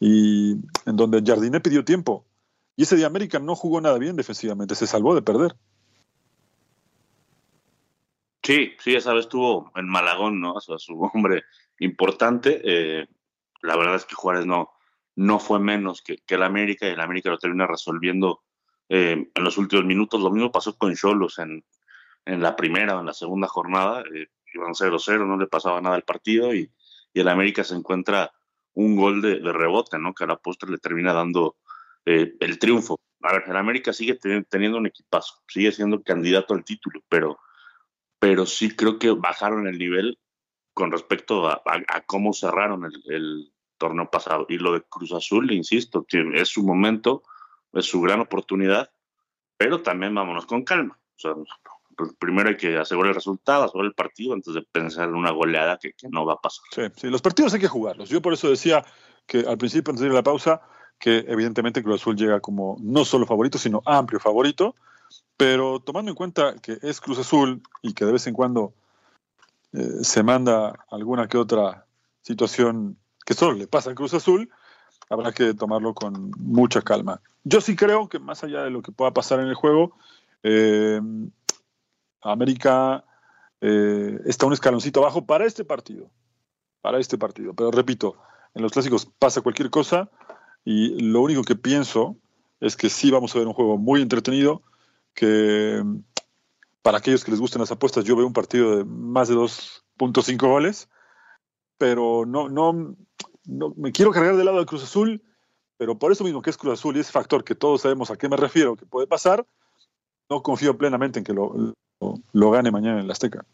[0.00, 0.52] y
[0.86, 2.24] en donde Jardiné pidió tiempo.
[2.76, 5.54] Y ese día América no jugó nada bien defensivamente, se salvó de perder.
[8.42, 10.52] Sí, sí, esa vez estuvo en Malagón, ¿no?
[10.54, 11.44] O sea, su hombre
[11.78, 12.60] importante.
[12.64, 13.06] Eh,
[13.64, 14.70] la verdad es que Juárez no,
[15.16, 18.42] no fue menos que, que el América y el América lo termina resolviendo
[18.88, 20.20] eh, en los últimos minutos.
[20.20, 21.64] Lo mismo pasó con Cholos en,
[22.26, 24.02] en la primera o en la segunda jornada.
[24.14, 26.70] Eh, iban 0-0, no le pasaba nada al partido y,
[27.12, 28.32] y el América se encuentra
[28.74, 30.14] un gol de, rebote, ¿no?
[30.14, 31.56] Que a la postre le termina dando
[32.04, 33.00] eh, el triunfo.
[33.22, 37.38] A ver, el América sigue teniendo un equipazo, sigue siendo candidato al título, pero,
[38.18, 40.18] pero sí creo que bajaron el nivel
[40.74, 41.62] con respecto a,
[42.04, 44.46] cómo cerraron el, torneo pasado.
[44.48, 47.22] Y lo de Cruz Azul, insisto, que es su momento,
[47.72, 48.90] es su gran oportunidad,
[49.56, 50.98] pero también vámonos con calma.
[51.16, 51.34] O sea,
[51.96, 55.30] pues, primero hay que asegurar el resultado, asegurar el partido antes de pensar en una
[55.30, 56.64] goleada que, no va a pasar.
[56.70, 58.08] Sí, sí, los partidos hay que jugarlos.
[58.08, 58.84] Yo por eso decía
[59.26, 60.60] que al principio, antes de la pausa,
[60.98, 64.74] que evidentemente Cruz Azul llega como no solo favorito, sino amplio favorito,
[65.36, 68.74] pero tomando en cuenta que es Cruz Azul y que de vez en cuando
[69.72, 71.86] eh, se manda alguna que otra
[72.22, 74.50] situación que solo le pasa a Cruz Azul,
[75.08, 77.20] habrá que tomarlo con mucha calma.
[77.44, 79.96] Yo sí creo que más allá de lo que pueda pasar en el juego,
[80.42, 81.00] eh,
[82.22, 83.04] América
[83.60, 86.10] eh, está un escaloncito abajo para este partido.
[86.80, 87.54] Para este partido.
[87.54, 88.16] Pero repito,
[88.54, 90.10] en los clásicos pasa cualquier cosa
[90.64, 92.16] y lo único que pienso
[92.60, 94.62] es que sí vamos a ver un juego muy entretenido,
[95.12, 95.82] que
[96.82, 100.36] para aquellos que les gusten las apuestas, yo veo un partido de más de 2.5
[100.48, 100.88] goles,
[101.84, 102.96] pero no, no,
[103.44, 105.22] no me quiero cargar del lado de Cruz Azul,
[105.76, 108.16] pero por eso mismo que es Cruz Azul y ese factor que todos sabemos a
[108.16, 109.44] qué me refiero, que puede pasar,
[110.30, 111.74] no confío plenamente en que lo,
[112.32, 113.44] lo, gane mañana en la Azteca.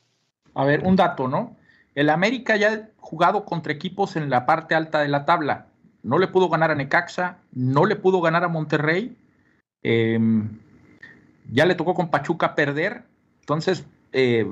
[0.55, 1.57] A ver, un dato, ¿no?
[1.97, 5.66] El América ya ha jugado contra equipos en la parte alta de la tabla.
[6.05, 9.19] No le pudo ganar a Necaxa, no le pudo ganar a Monterrey.
[9.83, 10.61] Em,
[11.51, 13.03] ya le tocó con Pachuca perder.
[13.40, 14.47] Entonces, eh,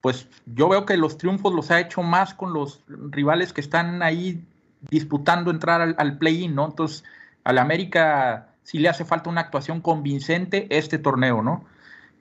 [0.00, 4.02] pues yo veo que los triunfos los ha hecho más con los rivales que están
[4.02, 4.44] ahí
[4.90, 6.66] disputando entrar al, play-in, ¿no?
[6.66, 7.04] Entonces,
[7.44, 11.64] al América sí le hace falta una actuación convincente este torneo, ¿no?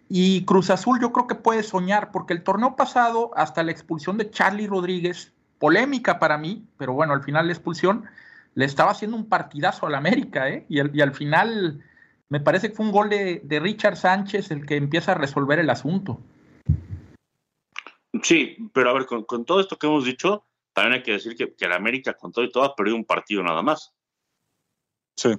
[0.10, 4.18] Y Cruz Azul yo creo que puede soñar, porque el torneo pasado, hasta la expulsión
[4.18, 8.06] de Charlie Rodríguez, polémica para mí, pero bueno, al final la expulsión,
[8.56, 10.66] le estaba haciendo un partidazo al América, ¿eh?
[10.70, 11.84] Y, al final
[12.30, 15.70] me parece que fue un gol de, Richard Sánchez el que empieza a resolver el
[15.70, 16.20] asunto.
[18.24, 21.54] Sí, pero a ver, con, todo esto que hemos dicho, también hay que decir que,
[21.54, 23.94] que el América con todo y todo ha perdido un partido nada más.
[25.16, 25.34] Sí,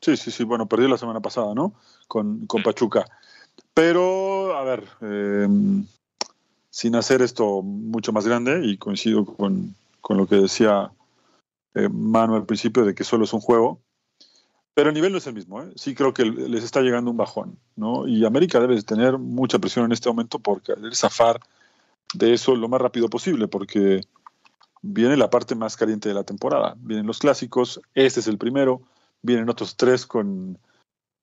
[0.00, 1.74] sí, sí, sí, bueno, perdió la semana pasada, ¿no?
[2.06, 3.06] Con, con Pachuca.
[3.74, 5.86] Pero, a ver, em,
[6.70, 9.74] sin hacer esto mucho más grande, y coincido con,
[10.08, 10.90] lo que decía
[11.74, 13.80] eh, Manu al principio de que solo es un juego,
[14.74, 15.62] pero el nivel no es el mismo.
[15.62, 15.70] ¿eh?
[15.76, 18.08] Sí creo que les está llegando un bajón, ¿no?
[18.08, 21.40] Y América debe tener mucha presión en este momento por querer zafar
[22.14, 24.00] de eso lo más rápido posible, porque
[24.82, 26.74] viene la parte más caliente de la temporada.
[26.78, 28.82] Vienen los clásicos, este es el primero,
[29.22, 30.58] vienen otros tres con,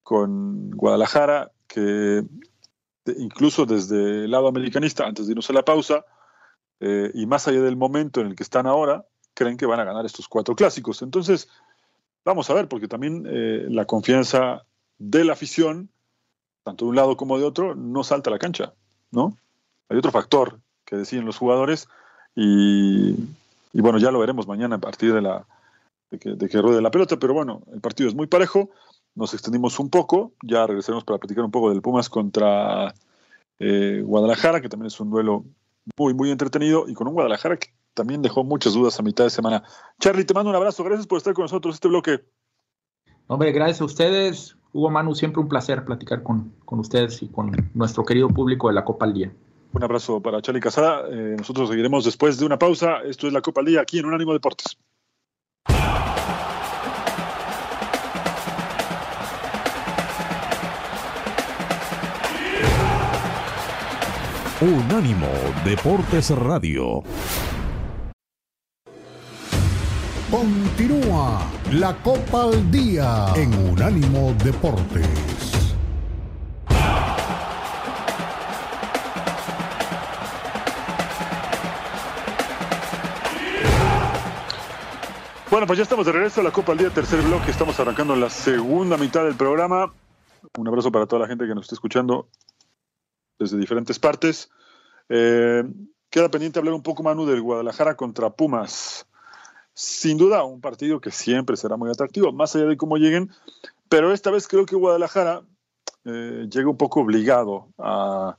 [0.02, 2.24] con Guadalajara que
[3.16, 6.04] incluso desde el lado americanista, antes de irnos a la pausa,
[6.80, 9.84] eh, y más allá del momento en el que están ahora, creen que van a
[9.84, 11.02] ganar estos cuatro clásicos.
[11.02, 11.48] Entonces,
[12.24, 14.64] vamos a ver, porque también eh, la confianza
[14.98, 15.90] de la afición,
[16.64, 18.74] tanto de un lado como de otro, no salta a la cancha,
[19.10, 19.36] ¿no?
[19.88, 21.88] Hay otro factor que deciden los jugadores
[22.34, 23.14] y,
[23.74, 25.44] bueno, ya lo veremos mañana a partir de, la,
[26.10, 28.70] de, que, de que ruede la pelota, pero bueno, el partido es muy parejo
[29.18, 32.94] nos extendimos un poco, ya regresaremos para platicar un poco del Pumas contra
[33.58, 35.44] eh, Guadalajara, que también es un duelo
[35.96, 39.30] muy, muy entretenido, y con un Guadalajara que también dejó muchas dudas a mitad de
[39.30, 39.64] semana.
[39.98, 42.20] Charlie, te mando un abrazo, gracias por estar con nosotros este bloque.
[43.26, 44.56] Hombre, gracias a ustedes.
[44.72, 48.84] Hugo Manu, siempre un placer platicar con, ustedes y con nuestro querido público de la
[48.84, 49.32] Copa al Día.
[49.72, 51.02] Un abrazo para Charlie Casada.
[51.10, 53.02] Eh, nosotros seguiremos después de una pausa.
[53.04, 54.78] Esto es la Copa al Día aquí en Unánimo Deportes.
[64.60, 65.28] Unánimo
[65.64, 67.04] Deportes Radio.
[70.30, 75.37] Continúa la Copa al Día en Unánimo Deportes.
[85.58, 87.50] Bueno, pues ya estamos de regreso a la Copa al Día, tercer bloque.
[87.50, 89.92] Estamos arrancando la segunda mitad del programa.
[90.56, 92.28] Un abrazo para toda la gente que nos está escuchando
[93.40, 94.50] desde diferentes partes.
[95.08, 95.64] Eh,
[96.10, 99.08] queda pendiente hablar un poco, Manu, del Guadalajara contra Pumas.
[99.74, 103.28] Sin duda, un partido que siempre será muy atractivo, más allá de cómo lleguen,
[103.88, 105.42] pero esta vez creo que Guadalajara
[106.04, 108.36] eh, llega un poco obligado a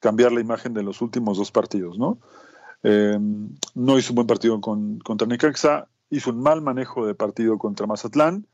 [0.00, 2.16] cambiar la imagen de los últimos dos partidos, ¿no?
[2.82, 3.18] Eh,
[3.74, 7.86] no hizo un buen partido con, contra Necaxa, hizo un mal manejo de partido contra
[7.86, 8.46] Mazatlán,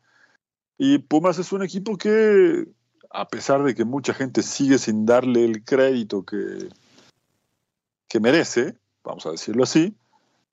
[0.79, 2.69] y Pumas es un equipo que
[3.11, 6.69] a pesar de que mucha gente sigue sin darle el crédito que,
[8.09, 9.95] que merece, vamos a decirlo así,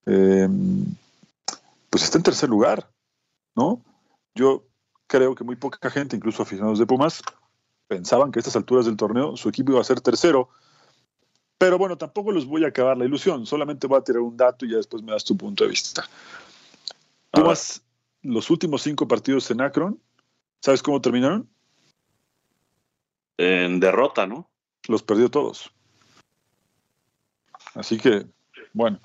[0.05, 0.47] eh,
[1.89, 2.89] pues está en tercer lugar,
[3.55, 3.81] ¿no?
[4.33, 4.63] Yo
[5.07, 7.21] creo que muy poca gente, incluso aficionados de Pumas,
[7.87, 10.49] pensaban que a estas alturas del torneo su equipo iba a ser tercero.
[11.57, 14.65] Pero bueno, tampoco les voy a acabar la ilusión, solamente voy a tirar un dato
[14.65, 16.03] y ya después me das tu punto de vista.
[17.35, 17.83] Pumas,
[18.21, 20.01] los últimos cinco partidos en Akron,
[20.61, 21.49] ¿sabes cómo terminaron?
[23.37, 24.49] en derrota, ¿no?
[24.87, 25.71] Los perdió todos.
[27.73, 28.25] Así que,
[28.73, 28.99] bueno,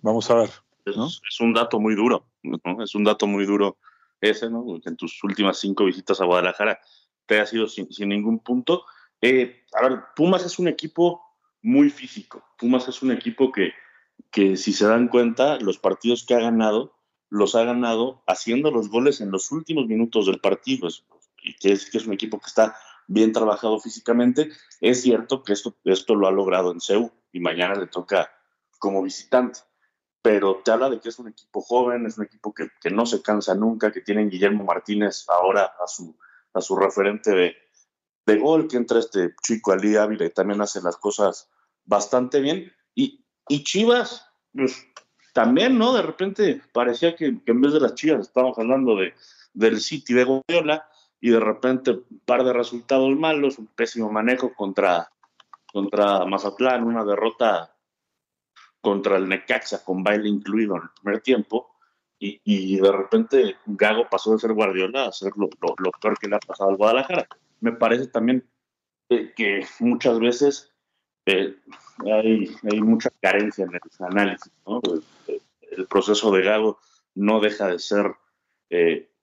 [0.00, 0.50] vamos a ver.
[0.84, 2.82] Es, un dato muy duro, ¿no?
[2.82, 3.78] Es un dato muy duro
[4.20, 4.64] ese, ¿no?
[4.84, 6.80] En tus últimas cinco visitas a Guadalajara
[7.26, 8.84] te ha sido sin, ningún punto.
[9.20, 11.22] Eh, a ver, Pumas es un equipo
[11.62, 12.44] muy físico.
[12.58, 13.72] Pumas es un equipo que,
[14.30, 16.94] que, si se dan cuenta, los partidos que ha ganado,
[17.28, 20.88] los ha ganado haciendo los goles en los últimos minutos del partido.
[21.42, 22.76] Y que es, que es un equipo que está
[23.08, 24.50] bien trabajado físicamente.
[24.80, 28.30] Es cierto que esto, esto lo ha logrado en CEU y mañana le toca
[28.78, 29.60] como visitante.
[30.22, 33.06] Pero te habla de que es un equipo joven, es un equipo que, que no
[33.06, 36.16] se cansa nunca, que tienen Guillermo Martínez ahora a su,
[36.54, 37.56] a su referente de,
[38.26, 41.50] de gol, que entra este chico Ali Ávila y también hace las cosas
[41.84, 42.72] bastante bien.
[42.94, 43.21] Y,
[43.52, 44.86] y Chivas, pues
[45.32, 45.92] también, ¿no?
[45.92, 49.14] De repente parecía que, en vez de las Chivas estábamos hablando de,
[49.52, 50.88] del City de Guardiola
[51.20, 55.10] y de repente un par de resultados malos, un pésimo manejo contra,
[55.72, 57.76] contra Mazatlán, una derrota
[58.80, 61.68] contra el Necaxa con baile incluido en el primer tiempo.
[62.18, 66.28] Y, y de repente Gago pasó de ser Guardiola a ser lo, lo peor que
[66.28, 67.26] le ha pasado al Guadalajara
[67.62, 68.46] me parece también
[69.08, 70.71] que muchas veces
[71.26, 71.56] eh,
[72.04, 74.52] hay, hay, mucha carencia en el análisis.
[75.28, 75.40] Eh,
[75.72, 76.78] el, proceso de Gago
[77.14, 78.14] no deja de ser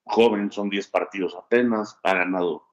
[0.09, 2.63] joven, son 10 partidos apenas, ha ganado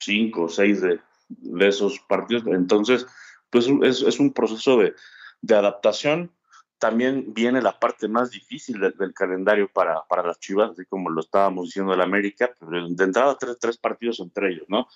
[0.00, 3.06] 5 o 6 de, de, esos partidos, entonces
[3.50, 4.94] pues es, es un proceso de,
[5.40, 6.32] de, adaptación.
[6.78, 11.20] También viene la parte más difícil del calendario para, para, las Chivas, así como lo
[11.20, 14.86] estábamos diciendo del América, de entrada tres, tres partidos entre ellos, ¿no?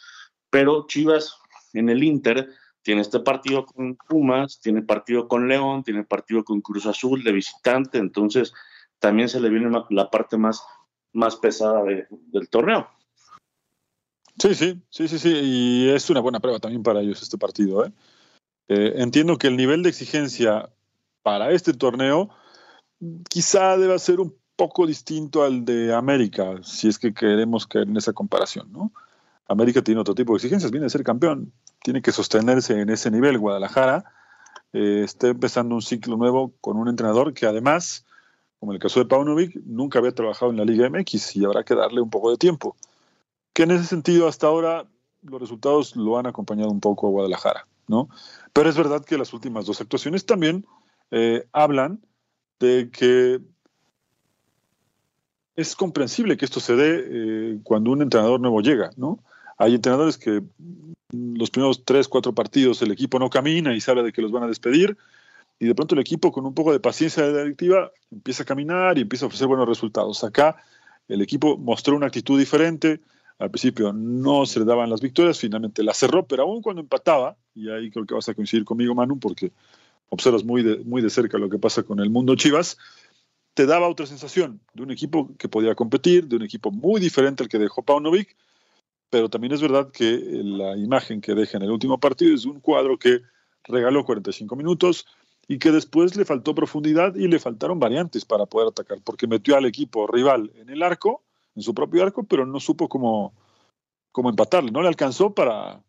[0.48, 1.36] Pero Chivas
[1.72, 2.50] en el Inter
[2.82, 7.32] tiene este partido con Pumas, tiene partido con León, tiene partido con Cruz Azul de
[7.32, 8.52] visitante, entonces
[8.98, 10.62] también se le viene la parte más,
[11.12, 12.88] más pesada del torneo.
[14.38, 17.84] Sí, sí, sí, sí, sí, y es una buena prueba también para ellos este partido.
[17.84, 17.92] ¿eh?
[18.68, 20.70] Eh, entiendo que el nivel de exigencia
[21.22, 22.30] para este torneo
[23.28, 27.96] quizá deba ser un poco distinto al de América, si es que queremos caer en
[27.96, 28.92] esa comparación, ¿no?
[29.48, 31.52] América tiene otro tipo de exigencias, viene a ser campeón,
[31.82, 33.38] tiene que sostenerse en ese nivel.
[33.38, 34.04] Guadalajara
[34.72, 38.06] eh, está empezando un ciclo nuevo con un entrenador que además,
[38.58, 41.64] como en el caso de Paunovic, nunca había trabajado en la Liga MX y habrá
[41.64, 42.76] que darle un poco de tiempo.
[43.52, 44.86] Que en ese sentido, hasta ahora,
[45.22, 48.08] los resultados lo han acompañado un poco a Guadalajara, ¿no?
[48.52, 50.64] Pero es verdad que las últimas dos actuaciones también
[51.10, 52.00] eh, hablan
[52.58, 53.40] de que
[55.56, 59.18] es comprensible que esto se dé eh, cuando un entrenador nuevo llega, ¿no?
[59.62, 60.42] Hay entrenadores que
[61.12, 64.32] los primeros tres, cuatro partidos el equipo no camina y se habla de que los
[64.32, 64.96] van a despedir
[65.60, 68.98] y de pronto el equipo con un poco de paciencia de directiva empieza a caminar
[68.98, 70.24] y empieza a ofrecer buenos resultados.
[70.24, 70.56] Acá
[71.06, 73.02] el equipo mostró una actitud diferente,
[73.38, 77.36] al principio no se le daban las victorias, finalmente la cerró, pero aún cuando empataba,
[77.54, 79.52] y ahí creo que vas a coincidir conmigo Manu porque
[80.08, 82.78] observas muy de, muy de cerca lo que pasa con el mundo Chivas,
[83.54, 87.44] te daba otra sensación de un equipo que podía competir, de un equipo muy diferente
[87.44, 88.34] al que dejó Paunovic,
[89.12, 92.60] pero también es verdad que la imagen que deja en el último partido es un
[92.60, 93.20] cuadro que
[93.64, 95.06] regaló 45 minutos
[95.46, 99.54] y que después le faltó profundidad y le faltaron variantes para poder atacar, porque metió
[99.54, 101.22] al equipo rival en el arco,
[101.54, 103.34] en su propio arco, pero no supo cómo,
[104.12, 105.82] cómo empatarle, no le alcanzó para,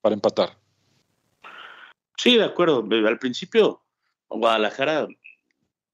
[0.00, 0.58] para empatar.
[2.16, 2.84] Sí, de acuerdo.
[3.06, 3.82] Al principio
[4.28, 5.06] Guadalajara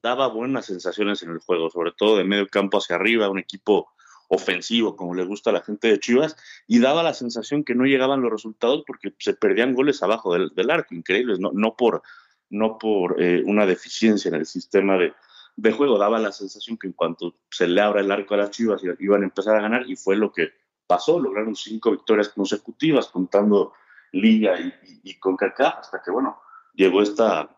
[0.02, 3.90] daba buenas sensaciones en el juego, sobre todo de medio campo hacia arriba, un equipo
[4.30, 6.36] ofensivo, como le gusta a la gente de Chivas,
[6.68, 10.70] y daba la sensación que no llegaban los resultados porque se perdían goles abajo del,
[10.70, 12.02] arco, increíbles, no, no por,
[12.48, 15.12] no por eh, una deficiencia en el sistema de,
[15.56, 18.50] de, juego, daba la sensación que en cuanto se le abra el arco a las
[18.50, 20.52] Chivas iban a empezar a ganar, y fue lo que
[20.86, 23.72] pasó, lograron cinco victorias consecutivas, contando
[24.12, 26.40] Liga y, y, con Kaká, hasta que, bueno,
[26.74, 27.50] llegó esta,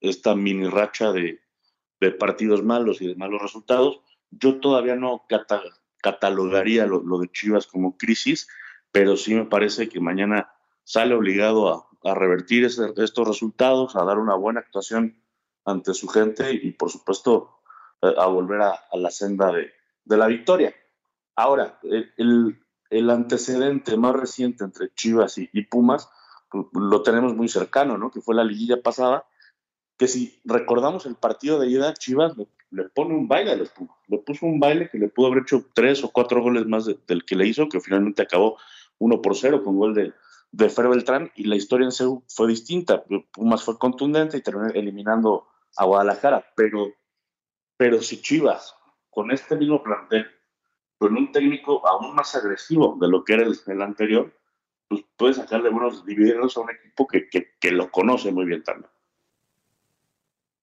[0.00, 1.40] esta mini racha de,
[2.00, 4.00] de partidos malos y de malos resultados.
[4.30, 5.24] Yo todavía no
[6.02, 8.48] catalogaría lo, de Chivas como crisis,
[8.92, 10.52] pero sí me parece que mañana
[10.84, 15.22] sale obligado a, revertir estos resultados, a dar una buena actuación
[15.66, 17.60] ante su gente y, por supuesto,
[18.00, 20.74] eh, a, volver a, la senda de, la victoria.
[21.36, 26.08] Ahora, el, antecedente más reciente entre Chivas y, y Pumas
[26.50, 28.10] pues, lo tenemos muy cercano, ¿no?
[28.10, 29.24] Que fue la liguilla pasada,
[29.96, 32.34] que si recordamos el partido de ida, Chivas
[32.70, 33.96] le, pone un baile a los Pumas.
[34.08, 37.24] Le puso un baile que le pudo haber hecho tres o cuatro goles más del
[37.24, 38.58] que le hizo, que finalmente acabó
[38.98, 40.12] uno por cero con gol de,
[40.52, 41.30] de Fer Beltrán.
[41.34, 43.04] Y la historia en Seúl fue distinta.
[43.32, 46.44] Pumas fue contundente y terminó eliminando a Guadalajara.
[46.56, 46.92] Pero,
[47.76, 48.74] pero si Chivas,
[49.10, 50.26] con este mismo plantel,
[51.00, 54.38] con un técnico aún más agresivo de lo que era el, anterior,
[54.86, 58.90] pues puede sacarle buenos dividendos a un equipo que, que, lo conoce muy bien también.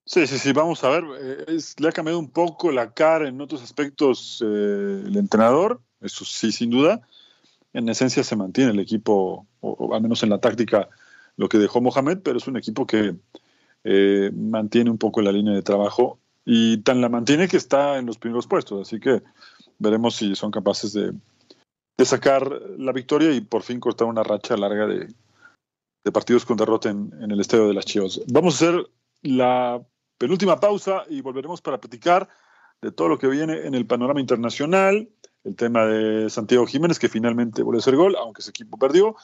[0.08, 1.04] Sí, sí, sí, vamos a ver.
[1.20, 6.24] Eh, le ha cambiado un poco la cara en otros aspectos eh, el entrenador, eso
[6.24, 7.02] sí, sin duda.
[7.74, 10.88] En esencia se mantiene el equipo, o, al menos en la táctica,
[11.36, 13.18] lo que dejó Mohamed, pero es un equipo que
[13.84, 18.06] eh, mantiene un poco la línea de trabajo y tan la mantiene que está en
[18.06, 18.88] los primeros puestos.
[18.88, 19.22] Así que
[19.78, 21.12] veremos si son capaces de,
[22.06, 25.14] sacar la victoria y por fin cortar una racha larga de,
[26.14, 28.22] partidos con derrota en, en, el estadio de las Chivas.
[28.28, 28.90] Vamos a hacer
[29.22, 29.82] la
[30.18, 32.28] penúltima pausa y volveremos para platicar
[32.82, 35.10] de todo lo que viene en el panorama internacional,
[35.44, 39.16] el tema de Santiago Jiménez, que finalmente volvió a hacer gol, aunque ese equipo perdió,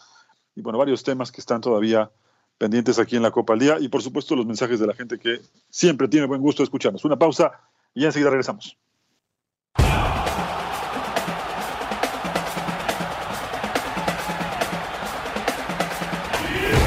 [0.55, 2.11] y bueno, varios temas que están todavía
[2.57, 5.19] pendientes aquí en la Copa al Día, y por supuesto los mensajes de la gente
[5.19, 7.05] que siempre tiene buen gusto escucharnos.
[7.05, 7.51] Una pausa
[7.93, 8.77] y ya enseguida regresamos.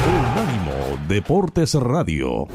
[0.07, 2.47] Unánimo Deportes Radio.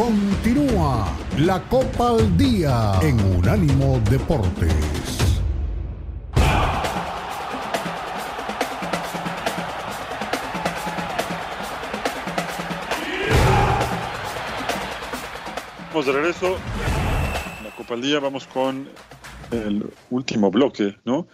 [0.00, 4.72] Continúa la Copa al Día en Unánimo Deportes.
[15.90, 16.56] Vamos de regreso.
[17.62, 18.88] La Copa al Día, vamos con
[19.50, 21.28] el último bloque, ¿no?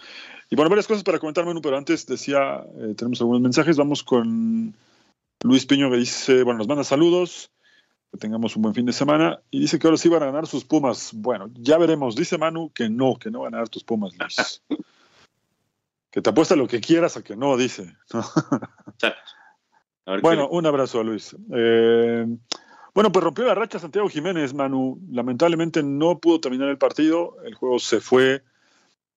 [0.51, 3.77] Y bueno, varias cosas para comentar, Manu, pero antes decía, eh, tenemos algunos mensajes.
[3.77, 4.75] Vamos con
[5.45, 7.53] Luis Piño que dice, bueno, nos manda saludos
[8.17, 9.41] que tengamos un buen fin de semana.
[9.51, 11.12] Y dice que ahora sí van a ganar sus Pumas.
[11.14, 12.17] Bueno, ya veremos.
[12.17, 14.62] Dice Manu que no, que no van a ganar tus Pumas, Luis.
[16.11, 17.95] que te apuesta lo que quieras a que no, dice.
[20.23, 21.37] bueno, un abrazo a Luis.
[21.53, 22.27] Eh,
[22.95, 24.99] bueno, pues rompió la racha Santiago Jiménez, Manu.
[25.11, 27.37] Lamentablemente no pudo terminar el partido.
[27.45, 28.43] El juego se fue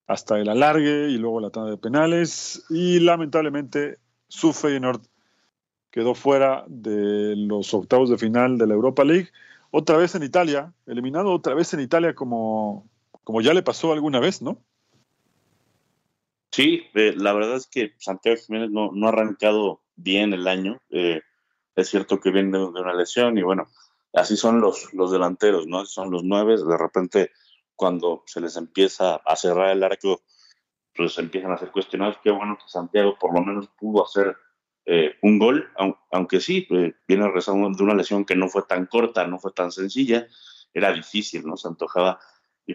[0.08, 2.66] hasta el alargue y luego la tanda de penales.
[2.70, 5.02] Y lamentablemente su Feyenoord
[5.92, 9.30] quedó fuera de los octavos de final de la Europa League,
[9.72, 12.90] otra vez en Italia, eliminado otra vez en Italia como,
[13.24, 14.58] como ya le pasó alguna vez, ¿no?
[16.52, 20.82] Sí, eh, la verdad es que Santiago Jiménez no, no ha arrancado bien el año.
[20.90, 21.22] Eh,
[21.76, 23.68] es cierto que viene de, una lesión y bueno,
[24.14, 25.86] así son los, los delanteros, ¿no?
[25.86, 26.58] son los nueve.
[26.58, 27.32] De repente,
[27.76, 30.22] cuando se les empieza a cerrar el arco,
[30.96, 32.18] pues empiezan a ser cuestionados.
[32.24, 34.36] Qué bueno que Santiago por lo menos pudo hacer
[34.92, 35.70] eh, un gol,
[36.10, 39.52] aunque sí, eh, viene regresando de una lesión que no fue tan corta, no fue
[39.52, 40.28] tan sencilla,
[40.74, 41.58] era difícil, ¿no?
[41.58, 42.20] Se antojaba
[42.66, 42.74] que,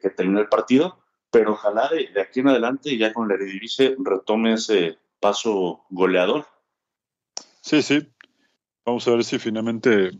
[0.00, 0.98] que termine el partido,
[1.30, 6.46] pero ojalá de, aquí en adelante, ya con la Eredivisie, retome ese paso goleador.
[7.60, 8.08] Sí, sí.
[8.84, 10.18] Vamos a ver si finalmente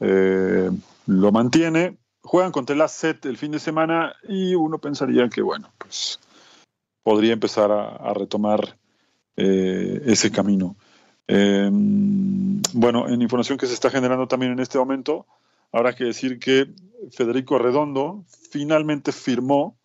[0.00, 0.70] eh,
[1.06, 1.96] lo mantiene.
[2.20, 6.20] Juegan contra el AZ el fin de semana y uno pensaría que, bueno, pues
[7.02, 8.77] podría empezar a retomar
[9.40, 10.76] eh, ese camino.
[11.28, 15.26] Em, bueno, en información que se está generando también en este momento,
[15.70, 16.74] habrá que decir que
[17.12, 19.78] Federico Redondo finalmente firmó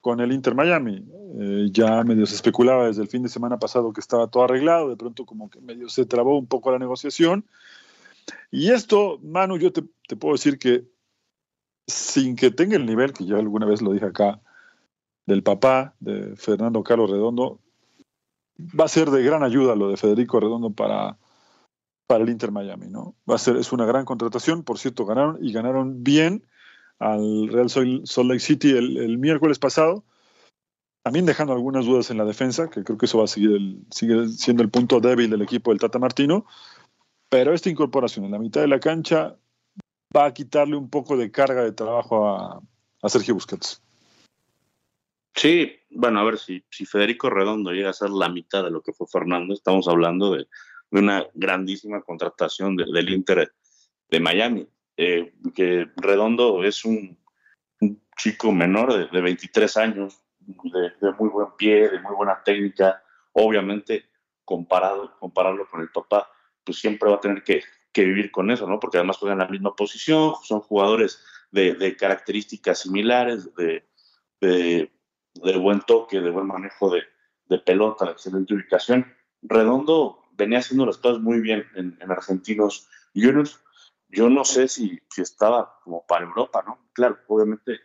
[0.00, 1.06] con el Inter Miami.
[1.38, 4.88] Eh, ya medio se especulaba desde el fin de semana pasado que estaba todo arreglado,
[4.88, 7.46] de pronto como que medio se trabó un poco la negociación.
[8.50, 10.88] Y esto, Manu, yo te, te puedo decir que
[11.86, 14.40] sin que tenga el nivel, que ya alguna vez lo dije acá,
[15.24, 17.60] del papá de Fernando Carlos Redondo,
[18.58, 21.16] va a ser de gran ayuda lo de Federico Redondo para,
[22.06, 23.14] para el Inter Miami, ¿no?
[23.28, 26.44] Va a ser, es una gran contratación, por cierto, ganaron y ganaron bien
[26.98, 30.04] al Real Salt Lake City el, miércoles pasado,
[31.02, 33.86] también dejando algunas dudas en la defensa, que creo que eso va a seguir el,
[33.90, 36.44] siendo el punto débil del equipo del Tata Martino,
[37.28, 39.36] pero esta incorporación en la mitad de la cancha
[40.16, 42.60] va a quitarle un poco de carga de trabajo a,
[43.02, 43.80] a Sergio Busquets.
[45.34, 48.82] Sí, bueno, a ver, si, si Federico Redondo llega a ser la mitad de lo
[48.82, 50.48] que fue Fernando, estamos hablando de,
[50.90, 53.52] una grandísima contratación del Inter
[54.08, 54.66] de Miami.
[54.96, 57.16] Eh, que Redondo es un,
[58.16, 63.00] chico menor de, 23 años, de, muy buen pie, de muy buena técnica.
[63.32, 64.06] Obviamente,
[64.44, 66.28] comparado, compararlo con el papá,
[66.64, 67.62] pues siempre va a tener que,
[67.94, 68.78] vivir con eso, ¿no?
[68.78, 71.20] Porque además juegan la misma posición, son jugadores
[71.50, 74.92] de, características similares, de,
[75.42, 79.06] de buen toque, de buen manejo de, pelota, de excelente ubicación.
[79.42, 83.60] Redondo venía haciendo las cosas muy bien en, Argentinos Juniors.
[84.08, 86.78] Yo no sé si, si, estaba como para Europa, ¿no?
[86.92, 87.80] Claro, obviamente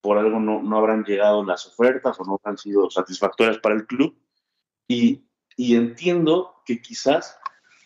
[0.00, 3.86] por algo no, no habrán llegado las ofertas o no han sido satisfactorias para el
[3.86, 4.16] club.
[4.88, 7.38] Y, y entiendo que quizás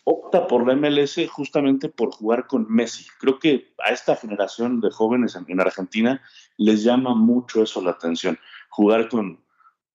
[0.05, 3.07] opta por la MLS justamente por jugar con Messi.
[3.19, 6.21] Creo que a esta generación de jóvenes en, Argentina
[6.57, 8.39] les llama mucho eso la atención,
[8.75, 9.41] jugar con,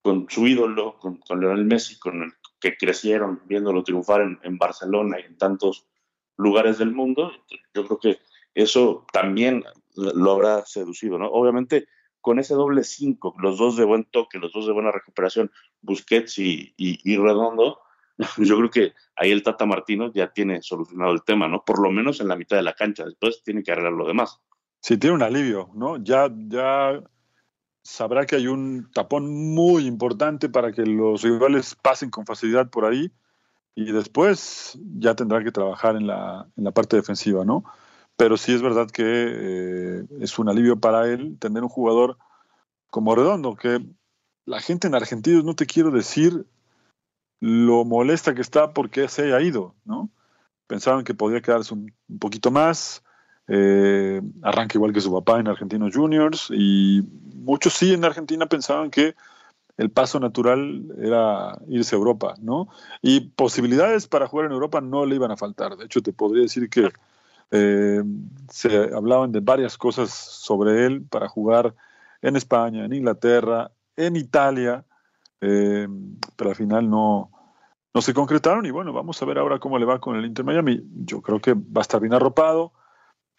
[0.01, 4.57] con su ídolo, con, con Lionel Messi, con el que crecieron viéndolo triunfar en, en,
[4.57, 5.87] Barcelona y en tantos
[6.37, 7.31] lugares del mundo.
[7.75, 8.19] Yo creo que
[8.55, 9.63] eso también
[9.95, 11.27] lo habrá seducido, ¿no?
[11.27, 11.87] Obviamente
[12.21, 15.51] con ese doble cinco, los dos de buen toque, los dos de buena recuperación,
[15.81, 17.81] Busquets y, y, y Redondo,
[18.37, 21.63] yo creo que ahí el Tata Martino ya tiene solucionado el tema, ¿no?
[21.63, 24.39] Por lo menos en la mitad de la cancha, después tiene que arreglar lo demás.
[24.81, 26.03] Sí, tiene un alivio, ¿no?
[26.03, 27.01] Ya, ya
[27.83, 32.85] sabrá que hay un tapón muy importante para que los rivales pasen con facilidad por
[32.85, 33.11] ahí
[33.75, 37.63] y después ya tendrá que trabajar en la, en la parte defensiva, ¿no?
[38.17, 42.17] Pero sí es verdad que eh, es un alivio para él tener un jugador
[42.89, 43.83] como Redondo, que
[44.45, 46.45] la gente en Argentina, no te quiero decir
[47.39, 50.11] lo molesta que está porque se haya ido, ¿no?
[50.67, 53.03] Pensaban que podría quedarse un poquito más,
[53.53, 57.03] eh, arranca igual que su papá en Argentinos Juniors y
[57.35, 59.13] muchos sí en Argentina pensaban que
[59.75, 62.69] el paso natural era irse a Europa, ¿no?
[63.01, 65.75] Y posibilidades para jugar en Europa no le iban a faltar.
[65.75, 66.93] De hecho, te podría decir que
[67.51, 68.01] eh,
[68.49, 71.75] se hablaban de varias cosas sobre él para jugar
[72.21, 74.85] en España, en Inglaterra, en Italia,
[75.41, 75.89] eh,
[76.37, 77.31] pero al final no,
[77.93, 80.45] no se concretaron y bueno, vamos a ver ahora cómo le va con el Inter
[80.45, 80.81] Miami.
[81.03, 82.71] Yo creo que va a estar bien arropado,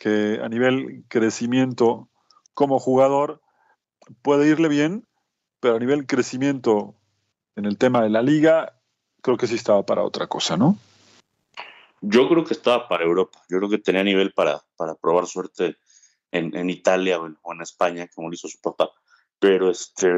[0.03, 2.09] que a nivel crecimiento
[2.55, 3.41] como jugador
[4.21, 5.07] puede irle bien,
[5.61, 6.97] pero a nivel crecimiento
[7.55, 8.81] en el tema de la liga,
[9.23, 10.77] creo que sí estaba para otra cosa, ¿no?
[12.01, 13.39] Yo creo que estaba para Europa.
[13.49, 15.77] Yo creo que tenía nivel para, para probar suerte
[16.33, 18.91] en, en Italia o en, o en, España, como lo hizo su papá.
[19.39, 20.13] Pero, este,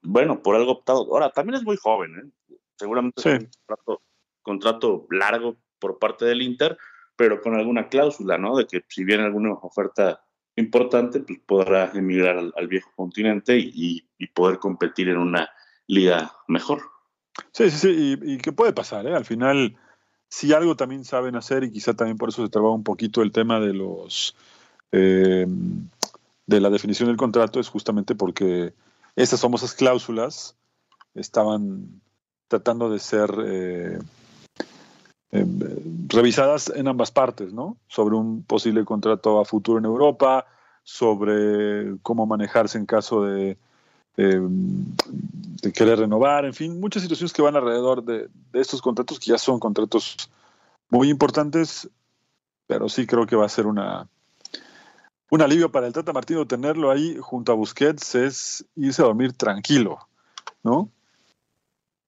[0.00, 1.08] bueno, por algo optado.
[1.10, 2.56] Ahora, también es muy joven, ¿eh?
[2.76, 3.30] Seguramente sí.
[3.30, 4.02] es un contrato,
[4.42, 6.78] contrato largo por parte del Inter,
[7.18, 8.56] pero con alguna cláusula, ¿no?
[8.56, 10.22] De que si viene alguna oferta
[10.54, 14.04] importante, pues podrá emigrar al, viejo continente y,
[14.34, 15.50] poder competir en una
[15.88, 16.80] liga mejor.
[17.50, 19.16] Sí, sí, sí, y, que puede pasar, ¿eh?
[19.16, 19.76] Al final,
[20.28, 23.32] si algo también saben hacer, y quizá también por eso se trabaja un poquito el
[23.32, 24.36] tema de los
[24.92, 25.46] eh,
[26.46, 28.74] de la definición del contrato, es justamente porque
[29.16, 30.56] estas famosas cláusulas
[31.14, 32.00] estaban
[32.46, 33.98] tratando de ser eh,
[35.30, 35.44] eh,
[36.08, 37.76] revisadas en ambas partes, ¿no?
[37.88, 40.46] Sobre un posible contrato a futuro en Europa,
[40.82, 43.58] sobre cómo manejarse en caso de,
[44.16, 44.40] eh,
[45.74, 49.38] querer renovar, en fin, muchas situaciones que van alrededor de, de, estos contratos, que ya
[49.38, 50.16] son contratos
[50.88, 51.88] muy importantes,
[52.66, 54.08] pero sí creo que va a ser una,
[55.30, 59.34] un alivio para el Tata Martino tenerlo ahí junto a Busquets, es irse a dormir
[59.34, 59.98] tranquilo,
[60.62, 60.90] ¿no?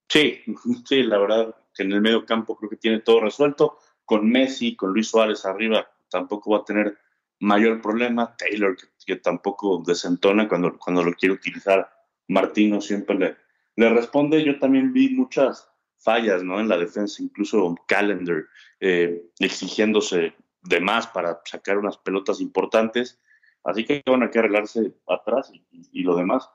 [0.09, 0.39] Sí,
[0.85, 3.77] sí, la verdad en el medio campo creo que tiene todo resuelto.
[4.05, 6.97] Con Messi, con Luis Suárez arriba, tampoco va a tener
[7.39, 8.35] mayor problema.
[8.37, 8.75] Taylor,
[9.05, 11.89] que, tampoco desentona cuando, cuando lo quiere utilizar.
[12.27, 13.37] Martino siempre le,
[13.75, 14.43] le responde.
[14.43, 16.59] Yo también vi muchas fallas ¿no?
[16.59, 18.45] en la defensa, incluso Calendar
[18.79, 23.19] eh, exigiéndose de más para sacar unas pelotas importantes.
[23.63, 26.49] Así que van a que arreglarse atrás y lo demás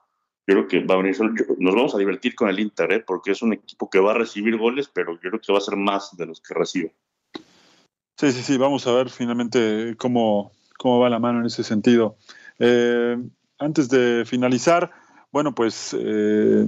[0.46, 1.16] yo creo que va a venir,
[1.58, 3.00] nos vamos a divertir con el Inter, ¿eh?
[3.00, 5.62] porque es un equipo que va a recibir goles, pero yo creo que va a
[5.62, 6.94] ser más de los que recibe.
[8.16, 12.16] Sí, sí, sí, vamos a ver finalmente cómo, cómo va la mano en ese sentido.
[12.60, 13.18] Eh,
[13.58, 14.92] antes de finalizar,
[15.32, 16.66] bueno, pues eh,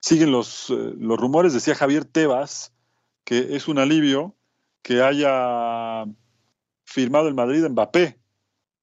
[0.00, 2.72] siguen los, eh, los rumores, decía Javier Tebas,
[3.24, 4.34] que es un alivio
[4.82, 6.06] que haya
[6.86, 8.18] firmado el Madrid Mbappé.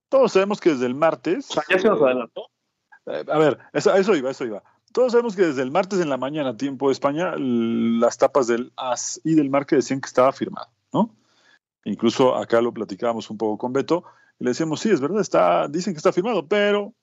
[0.09, 1.49] Todos sabemos que desde el martes...
[1.49, 2.50] O sea, ya se nos adelantó.
[3.05, 4.63] A ver, eso, eso, iba, eso iba.
[4.91, 8.73] Todos sabemos que desde el martes en la mañana, tiempo de España, las tapas del
[8.75, 11.15] AS y del Marque decían que estaba firmado, ¿no?
[11.85, 14.03] Incluso acá lo platicábamos un poco con Beto
[14.39, 16.93] y le decíamos, sí, es verdad, está, dicen que está firmado, pero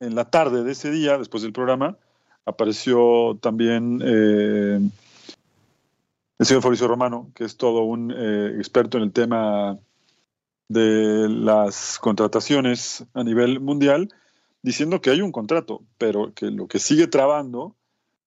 [0.00, 1.96] en la tarde de ese día, después del programa,
[2.46, 4.80] apareció también eh,
[6.38, 9.78] el señor Fabricio Romano, que es todo un eh, experto en el tema
[10.68, 14.08] de las contrataciones a nivel mundial
[14.62, 17.76] diciendo que hay un contrato, pero que lo que sigue trabando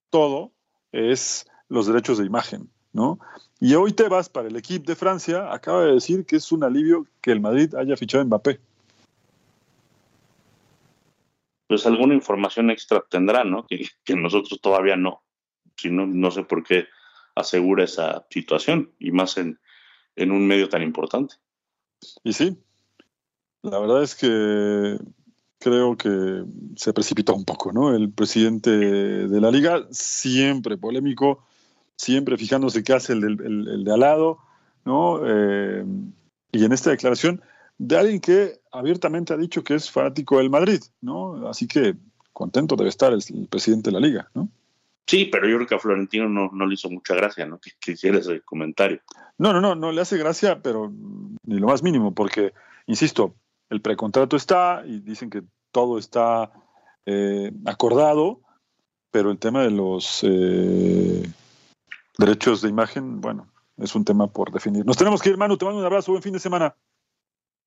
[0.10, 0.52] todo
[0.92, 3.20] es los derechos de imagen, ¿no?
[3.60, 6.64] Y hoy te vas para el equipo de Francia, acaba de decir que es un
[6.64, 8.60] alivio que el Madrid haya fichado a Mbappé.
[11.68, 13.66] Pues alguna información extra tendrá, ¿no?
[13.66, 15.24] Que, que nosotros todavía no.
[15.78, 16.88] Si no, no sé por qué
[17.36, 19.60] asegura esa situación, y más en,
[20.16, 21.36] en un medio tan importante.
[22.24, 22.58] Y sí,
[23.62, 24.98] la verdad es que
[25.62, 26.44] creo que
[26.76, 27.96] se precipitó un poco, ¿no?
[27.96, 31.44] El presidente de la liga, siempre polémico,
[31.96, 34.40] siempre fijándose qué hace el, el, el de al lado,
[34.84, 35.22] ¿no?
[35.24, 35.86] Eh,
[36.52, 37.42] y en esta declaración
[37.78, 41.48] de alguien que abiertamente ha dicho que es fanático del Madrid, ¿no?
[41.48, 41.96] Así que
[42.34, 44.50] contento debe estar el, presidente de la liga, ¿no?
[45.08, 47.60] Sí, pero yo creo que a Florentino no, le hizo mucha gracia, ¿no?
[47.60, 49.02] Que, que, hiciera ese comentario.
[49.38, 50.92] No, no, no, no le hace gracia, pero
[51.44, 52.54] ni lo más mínimo, porque,
[52.86, 53.36] insisto,
[53.72, 56.52] el precontrato está y dicen que todo está
[57.06, 58.42] eh, acordado,
[59.12, 61.24] pero el tema de los eh,
[62.18, 64.86] derechos de imagen, bueno, es un tema por definir.
[64.86, 66.76] Nos tenemos que ir, Manu, te mando un abrazo, buen fin de semana.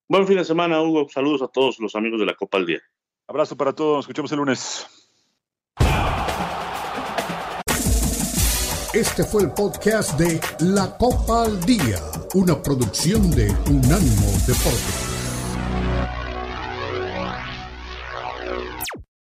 [0.07, 1.09] Buen fin de semana, Hugo.
[1.09, 2.83] Saludos a todos los amigos de la Copa al Día.
[3.27, 4.87] Abrazo para todos, nos escuchamos el lunes.
[8.93, 11.99] Este fue el podcast de La Copa al Día,
[12.35, 15.14] una producción de Unánimo Deportes.